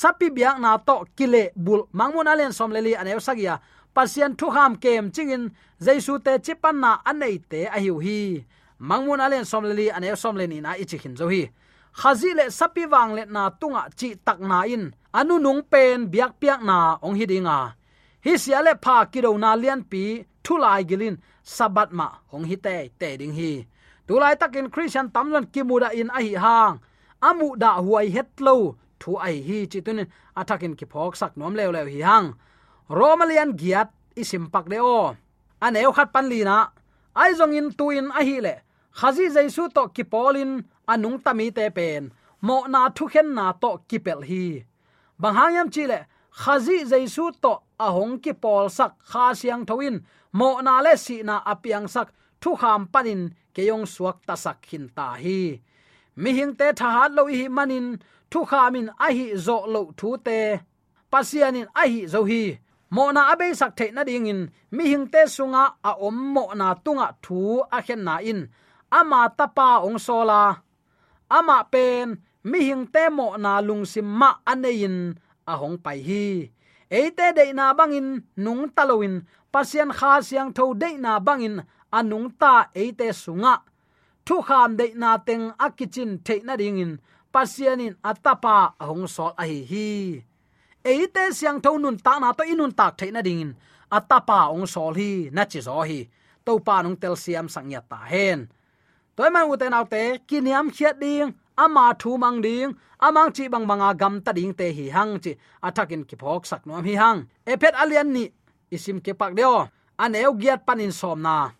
sapi 0.00 0.28
biak 0.36 0.56
na 0.60 0.76
to 0.88 0.96
kile 1.16 1.44
bul 1.64 1.80
mangmun 1.98 2.28
alian 2.32 2.52
som 2.58 2.70
leli 2.76 2.92
aneu 3.00 3.20
sagia 3.26 3.54
pasian 3.96 4.32
thu 4.38 4.46
ham 4.56 4.72
kem 4.82 5.04
chingin 5.14 5.44
jaisu 5.84 6.14
te 6.24 6.32
chipan 6.44 6.76
na 6.84 6.90
anei 7.10 7.36
te 7.50 7.60
a 7.76 7.78
hiu 7.84 7.96
hi 8.04 8.18
mangmun 8.88 9.24
alian 9.24 9.46
som 9.50 9.64
leli 9.64 9.86
aneu 9.96 10.16
som 10.22 10.36
leni 10.40 10.58
na 10.64 10.70
ichi 10.82 10.96
hin 11.02 11.14
zo 11.20 11.26
hi 11.32 11.42
khazi 12.00 12.30
le 12.38 12.44
sapi 12.58 12.84
wang 12.92 13.10
le 13.16 13.22
na 13.34 13.42
tunga 13.60 13.82
chi 13.98 14.08
tak 14.26 14.38
na 14.50 14.58
in 14.74 14.84
anu 15.18 15.34
nung 15.44 15.62
pen 15.72 15.98
biak 16.12 16.32
piak 16.40 16.60
na 16.68 16.78
ong 17.06 17.16
hidinga 17.20 17.58
hi 18.24 18.32
sia 18.42 18.58
le 18.66 18.72
pha 18.84 18.96
kido 19.12 19.30
na 19.42 19.50
lian 19.62 19.80
pi 19.90 20.04
thulai 20.44 20.82
gilin 20.88 21.16
sabat 21.56 21.90
ma 21.98 22.06
ong 22.34 22.46
hi 22.50 22.56
te 22.64 22.76
te 23.00 23.08
ding 23.20 23.34
hi. 23.40 23.52
Tulai 24.06 24.34
takin 24.34 24.70
christian 24.70 25.10
tamlon 25.14 25.46
kimura 25.52 25.88
in 25.94 26.10
a 26.10 26.20
hi 26.26 26.34
hang. 26.44 26.74
Amu 27.22 27.54
da 27.62 27.78
huai 27.78 28.10
hetlo 28.14 28.76
thu 29.00 29.10
ai 29.26 29.38
hi 29.46 29.58
chitun 29.70 30.00
athakin 30.40 30.74
ki 30.78 30.86
phok 30.92 31.14
sak 31.20 31.32
nom 31.38 31.54
lew 31.58 31.70
lew 31.76 31.86
hi 31.94 32.00
hang. 32.08 32.28
Romalian 32.98 33.50
giat 33.60 33.88
isim 34.20 34.44
pak 34.52 34.66
le 34.72 34.78
o. 34.82 35.14
Aneu 35.64 35.92
khat 35.96 36.08
pan 36.14 36.26
li 36.32 36.40
na. 36.48 36.58
Ai 37.22 37.30
zong 37.38 37.54
in 37.58 37.68
tuin 37.78 38.06
a 38.18 38.20
hi 38.28 38.36
le. 38.46 38.54
Khazi 38.98 39.26
jaisu 39.34 39.64
to 39.76 39.82
ki 39.94 40.04
polin 40.12 40.50
anung 40.92 41.18
tami 41.24 41.46
te 41.56 41.64
pen. 41.76 42.02
Mo 42.46 42.56
na 42.72 42.80
thu 42.96 43.04
khen 43.12 43.28
na 43.36 43.46
to 43.62 43.70
kipel 43.88 44.20
hi 44.30 44.44
banghayam 45.20 45.68
chile 45.74 45.98
khazi 46.40 46.76
jaisu 46.90 47.24
to 47.42 47.52
ahong 47.78 48.16
ki 48.22 48.32
pol 48.42 48.68
sak, 48.68 48.92
kha 49.10 49.24
siang 49.34 49.64
thoin, 49.68 49.96
mo 50.38 50.48
na 50.60 50.80
le 50.80 50.94
si 50.96 51.22
na 51.22 51.36
apiang 51.52 51.88
sak, 51.94 52.08
thu 52.40 52.50
kham 52.60 52.82
panin, 52.92 53.22
keyong 53.54 53.86
suak 53.94 54.16
tasak 54.26 54.58
hin 54.70 54.86
ta 54.96 55.06
hi. 55.22 55.60
Mi 56.16 56.30
hing 56.38 56.54
te 56.58 56.66
tha 56.78 56.88
hat 56.96 57.12
lo 57.16 57.22
hi 57.26 57.48
manin, 57.56 57.86
thu 58.30 58.40
khamin 58.50 58.88
a 59.06 59.08
hi 59.16 59.26
zo 59.46 59.56
lo 59.74 59.82
thu 59.98 60.08
te. 60.26 60.40
Pasianin 61.12 61.68
a 61.80 61.82
hi 61.92 62.00
zo 62.12 62.20
hi. 62.30 62.42
Mo 62.94 63.04
na 63.12 63.22
abe 63.32 63.46
sak 63.60 63.72
the 63.78 63.86
na 63.90 64.02
ding 64.04 64.26
in 64.32 64.40
mi 64.74 64.84
hing 64.92 65.06
te 65.12 65.22
sunga 65.34 65.64
a 65.88 65.92
om 66.06 66.16
mo 66.34 66.44
na 66.60 66.68
tunga 66.84 67.08
thu 67.24 67.38
a 67.76 67.78
khen 67.86 68.04
na 68.04 68.14
in. 68.30 68.40
Ama 68.98 69.20
tapa 69.38 69.68
ong 69.86 69.98
sola 70.06 70.42
ama 71.36 71.64
pen 71.72 72.20
mi 72.44 72.58
hing 72.68 72.86
te 72.94 73.08
mo 73.08 73.36
na 73.36 73.60
lung 73.60 73.84
sim 73.86 74.06
ma 74.20 74.30
anein 74.46 75.14
a 75.46 75.52
hong 75.60 75.78
pai 75.84 75.98
hi. 76.08 76.50
Eite 76.90 77.26
de 77.36 77.44
na 77.52 77.72
bangin 77.72 78.22
nung 78.36 78.68
taloin 78.76 79.24
pasian 79.52 79.90
kha 79.98 80.20
siang 80.20 80.50
tho 80.56 80.74
de 80.74 80.98
na 80.98 81.18
bangin 81.26 81.56
anung 81.98 82.28
ta 82.40 82.68
eite 82.74 83.08
sunga. 83.12 83.54
Thu 84.26 84.36
kham 84.46 84.76
de 84.76 84.86
na 84.94 85.18
teng 85.26 85.46
akichin 85.58 86.20
the 86.26 86.36
na 86.46 86.54
dingin 86.60 86.98
pasianin 87.32 87.94
atapa 88.10 88.74
hong 88.80 89.06
sol 89.08 89.32
a 89.42 89.44
hi 89.50 89.60
hi. 89.70 89.88
Eite 90.84 91.24
siang 91.32 91.58
tho 91.64 91.78
nun 91.78 91.96
ta 91.96 92.18
na 92.18 92.32
to 92.32 92.42
inun 92.44 92.72
tak 92.78 92.98
the 92.98 93.10
na 93.10 93.22
dingin 93.22 93.54
atapa 93.92 94.48
ong 94.48 94.64
sol 94.64 94.96
hi 94.96 95.28
na 95.32 95.44
chi 95.44 95.60
zo 95.60 95.84
hi. 95.84 96.08
To 96.44 96.58
pa 96.58 96.82
nong 96.82 96.96
tel 96.96 97.14
siam 97.14 97.46
sang 97.48 97.70
ya 97.70 97.80
ta 97.80 98.00
hen. 98.12 98.48
Toy 99.16 99.30
man 99.30 99.46
u 99.46 99.54
te 99.60 99.68
nau 99.68 99.84
te 99.84 100.18
kiniam 100.28 100.72
khiat 100.74 100.96
ding 100.98 101.30
ama 101.56 101.94
thu 101.98 102.16
mang 102.16 102.42
ding, 102.42 102.72
amang 102.98 103.30
chi 103.32 103.48
bang 103.48 103.66
banga 103.66 103.94
gam 104.00 104.20
ta 104.24 104.32
ding 104.32 104.54
te 104.54 104.72
hi 104.72 104.88
hang 104.96 105.20
chi. 105.24 105.32
Athakin 105.66 106.04
ki 106.08 106.16
phok 106.20 106.46
sak 106.46 106.66
nom 106.66 106.84
hi 106.84 106.94
hang. 107.02 107.18
Epet 107.46 107.74
alian 107.82 108.08
ni, 108.14 108.24
isim 108.74 108.98
ke 109.04 109.12
pak 109.20 109.32
deo. 109.38 109.68
An 109.98 110.14
eu 110.14 110.32
giat 110.40 110.60
panin 110.66 110.92
som 110.92 111.22
na. 111.22 111.50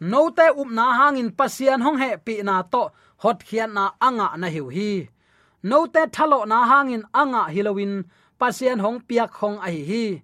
No 0.00 0.30
te 0.30 0.46
up 0.60 0.70
na 0.78 0.84
hangin 0.98 1.30
pasian 1.38 1.80
hong 1.84 1.98
he 2.02 2.10
pi 2.16 2.42
na 2.42 2.62
to, 2.62 2.82
hot 3.22 3.38
khian 3.46 3.70
na 3.76 3.84
anga 4.00 4.26
na 4.36 4.48
hiu 4.54 4.66
hi. 4.76 5.08
No 5.62 5.86
te 5.86 6.02
thalo 6.14 6.38
na 6.46 6.58
hangin 6.70 7.04
anga 7.20 7.42
hilowin 7.54 8.04
pasian 8.40 8.80
hong 8.84 9.00
piak 9.08 9.30
hong 9.40 9.58
a 9.66 9.68
hi 9.74 9.82
hi. 9.90 10.22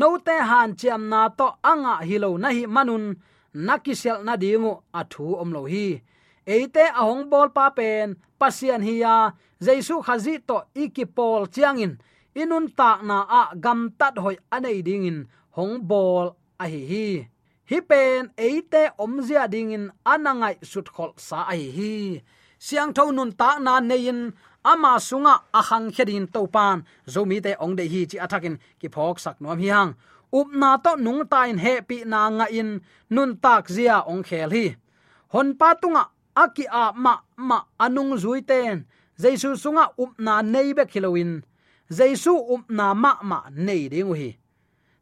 No 0.00 0.08
te 0.26 0.36
han 0.50 0.74
chiam 0.78 1.02
na 1.12 1.28
to 1.38 1.46
anga 1.70 1.94
hilo 2.08 2.30
na 2.36 2.48
hi 2.56 2.64
manun 2.66 3.04
nakisel 3.66 4.18
na 4.26 4.34
dingu 4.42 4.72
athu 5.00 5.24
omlo 5.42 5.62
hi 5.72 6.02
eite 6.46 6.84
ahong 6.92 7.28
bol 7.32 7.48
pa 7.50 7.70
pen 7.70 8.16
pasian 8.38 8.82
hiya. 8.84 9.34
Jaisu 9.60 10.04
khazi 10.04 10.40
to 10.44 10.64
ikipol 10.74 11.48
chiangin. 11.48 11.96
Inun 12.36 12.68
ta 12.76 13.00
na 13.02 13.24
a 13.24 13.42
gam 13.56 13.90
tat 13.98 14.18
hoi 14.18 14.36
anei 14.52 14.82
dingin. 14.84 15.26
Hong 15.56 15.80
bol 15.88 16.36
a 16.60 16.66
hi. 16.68 16.82
Hi 16.90 17.28
hi 17.70 17.78
pen 17.80 18.30
eite 18.36 18.92
omzia 18.98 19.48
dingin 19.48 19.88
anangai 20.04 20.56
sut 20.62 20.88
khol 20.94 21.12
sa 21.16 21.48
a 21.48 21.54
hi. 21.56 21.70
Hi 21.76 22.22
siang 22.58 22.92
tho 22.96 23.10
nun 23.10 23.32
ta 23.32 23.58
na 23.58 23.80
nein. 23.80 24.32
Ama 24.64 24.96
sunga 24.96 25.34
ahang 25.52 25.92
khedin 25.92 26.26
topan 26.34 26.88
zomi 27.04 27.36
te 27.44 27.52
ong 27.60 27.76
de 27.76 27.84
hi 27.92 28.00
chi 28.10 28.16
athakin. 28.24 28.56
Ki 28.80 28.88
phok 28.88 29.16
sak 29.24 29.36
nom 29.40 29.58
hi 29.58 29.68
hang 29.68 29.92
up 30.32 30.48
na 30.60 30.76
to 30.84 30.96
nung 30.96 31.22
ta 31.32 31.44
in 31.44 31.58
he 31.64 31.74
pi 31.88 31.96
na 32.04 32.20
nga 32.28 32.46
in 32.50 32.80
nun 33.14 33.36
tak 33.44 33.68
zia 33.68 33.96
ong 34.10 34.22
khel 34.28 34.50
hi. 34.56 34.66
Hon 35.32 35.48
pa 35.58 35.74
tunga 35.80 36.04
aki 36.34 36.64
a 36.70 36.92
ma 36.92 37.18
ma, 37.36 37.58
anung 37.78 38.16
zui 38.18 38.42
ten. 38.46 38.86
Jaisu 39.18 39.56
sunga 39.56 39.90
upna 39.98 40.42
nei 40.42 40.72
be 40.74 40.84
khilowin 40.84 41.42
jaisu 41.90 42.34
upna 42.54 42.94
ma 42.96 43.12
ma, 43.22 43.38
nei 43.50 43.88
ding 43.88 44.14
hi 44.14 44.36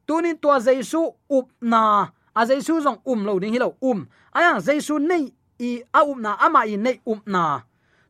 tunin 0.07 0.37
tua 0.37 0.61
jaisu 0.61 1.15
upna 1.31 2.13
a 2.35 2.47
jaisu 2.47 2.83
jong 2.85 3.01
um 3.07 3.25
lo 3.25 3.39
ding 3.39 3.53
hilo 3.53 3.77
um. 3.81 4.09
Aya, 4.35 4.61
jaisu 4.61 4.99
nei 4.99 5.33
i, 5.59 5.83
a 5.95 6.01
upna 6.05 6.37
ama 6.39 6.67
i 6.67 6.77
nei 6.77 7.01
upna 7.07 7.33
na. 7.33 7.61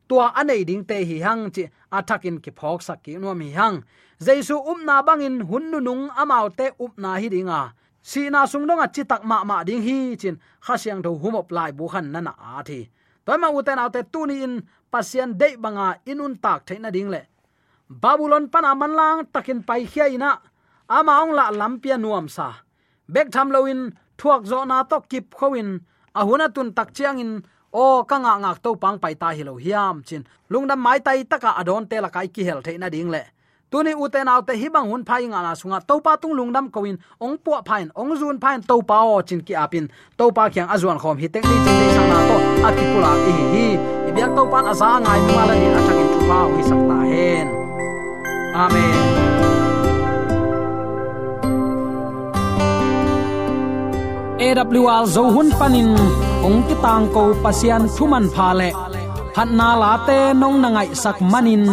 Tua 0.09 0.33
anei 0.35 0.65
ding 0.65 0.85
te 0.85 1.05
hi 1.05 1.21
hang 1.21 1.51
chi 1.55 1.71
athakin 1.93 2.41
ki 2.43 2.51
phok 2.51 2.83
sak 2.83 3.03
ki 3.05 3.19
no 3.19 3.35
mi 3.35 3.51
hang. 3.51 3.85
Jaisu 4.19 4.57
upna 4.59 5.03
bangin 5.07 5.47
hunnu 5.49 5.79
nung 5.81 6.09
amao 6.11 6.49
te 6.59 6.71
upna 6.81 7.21
hi 7.21 7.29
dinga 7.29 7.73
sina 8.03 8.47
sung 8.47 8.67
dong 8.67 8.81
a 8.81 8.89
chi 8.89 9.03
tak 9.05 9.25
ma 9.25 9.45
ma 9.45 9.63
ding 9.65 9.83
hi 9.83 10.17
chin, 10.17 10.37
kha 10.61 10.77
siang 10.77 11.03
tho 11.03 11.15
humop 11.23 11.53
lai 11.53 11.71
bu 11.73 11.89
khan 11.89 12.11
na 12.13 12.21
na 12.21 12.33
a 12.59 12.63
thi 12.65 12.89
toy 13.25 13.39
ma 13.39 13.49
uten 13.51 13.79
autte 13.79 14.03
tuni 14.13 14.43
in 14.47 14.55
pasian 14.93 15.31
de 15.41 15.49
banga 15.63 15.87
inun 16.11 16.35
tak 16.45 16.67
theina 16.67 16.91
ding 16.91 17.11
le. 17.15 17.23
Babylon 17.89 18.49
aman 18.53 18.93
lang 19.01 19.19
takin 19.33 19.63
pai 19.63 19.85
khia 19.87 20.07
ina, 20.09 20.41
ama 20.89 21.23
ong 21.23 21.33
la 21.33 21.51
lampia 21.51 21.97
nuam 21.99 22.29
sa. 22.29 22.49
Bek 23.09 23.29
tham 23.31 23.51
loin 23.51 23.93
thuak 24.19 24.43
zo 24.45 24.65
na 24.65 24.83
to 24.85 25.01
kip 25.11 25.35
khowin 25.35 25.81
ahuna 26.15 26.49
tun 26.55 26.73
tak 26.73 26.95
chiang 26.95 27.21
in, 27.21 27.43
o 27.73 28.05
kanga 28.05 28.39
ngak 28.41 28.63
to 28.63 28.77
pang 28.77 28.99
pai 28.99 29.15
ta 29.15 29.29
hi 29.37 29.43
lo 29.43 29.55
hiam 29.57 30.03
chin. 30.05 30.25
Lungdam 30.51 30.81
mai 30.81 31.01
tai 31.01 31.25
taka 31.25 31.51
adon 31.61 31.87
te 31.91 32.01
la 32.01 32.09
kai 32.09 32.29
ki 32.29 32.43
hel 32.45 32.61
theina 32.63 32.89
ding 32.91 33.11
le 33.11 33.23
tuni 33.73 33.93
uten 34.05 34.29
autte 34.29 34.53
hi 34.61 34.69
bang 34.75 34.87
hun 34.91 35.03
phai 35.09 35.25
nga 35.33 35.41
na 35.45 35.53
sunga 35.61 35.79
topa 35.89 36.13
tung 36.21 36.35
lungdam 36.39 36.67
koin 36.75 36.97
ong 37.25 37.37
pu 37.45 37.51
phain, 37.69 37.89
ong 38.01 38.13
zun 38.21 38.37
phain 38.43 38.61
topa 38.71 38.97
o 39.13 39.23
chin 39.29 39.41
ki 39.47 39.55
apin. 39.65 39.89
Topa 40.19 40.43
kyang 40.53 40.69
azuan 40.75 40.99
khom, 41.03 41.17
hi 41.23 41.29
tek 41.33 41.45
ni 41.49 41.57
chin 41.65 41.77
te 41.81 41.87
sang 41.97 42.09
na 42.13 42.19
to 42.29 42.37
akipula 42.69 43.13
hi 43.25 43.33
hi. 43.53 43.67
Ibyak 44.09 44.31
topa 44.37 44.59
asa 44.73 44.89
ngai 45.05 45.21
mi 45.27 45.33
mala 45.39 45.55
ni 45.61 45.67
athakin 45.79 46.09
thupa 46.13 46.39
hi 46.53 46.63
sakta 46.71 46.99
hen. 47.13 47.47
Amen. 48.63 48.97
AWR 54.47 55.05
zo 55.15 55.25
hun 55.35 55.49
panin 55.59 55.91
ong 56.47 56.61
ki 56.69 56.77
tang 56.85 57.09
ko 57.15 57.23
pasian 57.45 57.83
thuman 57.97 58.29
pha 58.37 58.49
le. 58.61 58.71
Phat 59.35 59.49
na 59.59 59.69
la 59.83 59.93
te 60.07 60.19
nong 60.41 60.57
na 60.63 60.69
ngai 60.77 60.89
sak 61.03 61.17
manin 61.33 61.65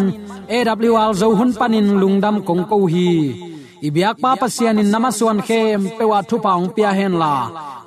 AWR 0.50 1.12
zo 1.20 1.28
hun 1.38 1.52
panin 1.60 1.88
lungdam 2.02 2.42
kong 2.48 2.64
ko 2.70 2.78
hi. 2.94 3.10
Ibyak 3.88 4.18
pa 4.20 4.32
pasian 4.42 4.82
in 4.82 4.90
namaswan 4.92 5.40
khem 5.48 5.82
pewa 5.98 6.20
thu 6.30 6.36
paung 6.46 6.68
pia 6.76 6.92
hen 6.98 7.14
la. 7.22 7.36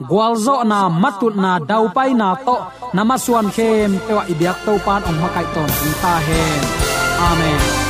Gwalzo 0.08 0.56
na 0.70 0.78
matut 1.02 1.34
na 1.44 1.52
dau 1.70 1.84
pai 1.96 2.10
na 2.20 2.28
to 2.46 2.56
namaswan 2.96 3.48
khem 3.56 3.90
pewa 4.06 4.22
ibyak 4.32 4.58
to 4.64 4.72
pan 4.86 5.02
ong 5.08 5.18
makai 5.22 5.46
ton 5.54 5.70
ta 6.02 6.14
hen. 6.26 6.62
Amen. 7.28 7.81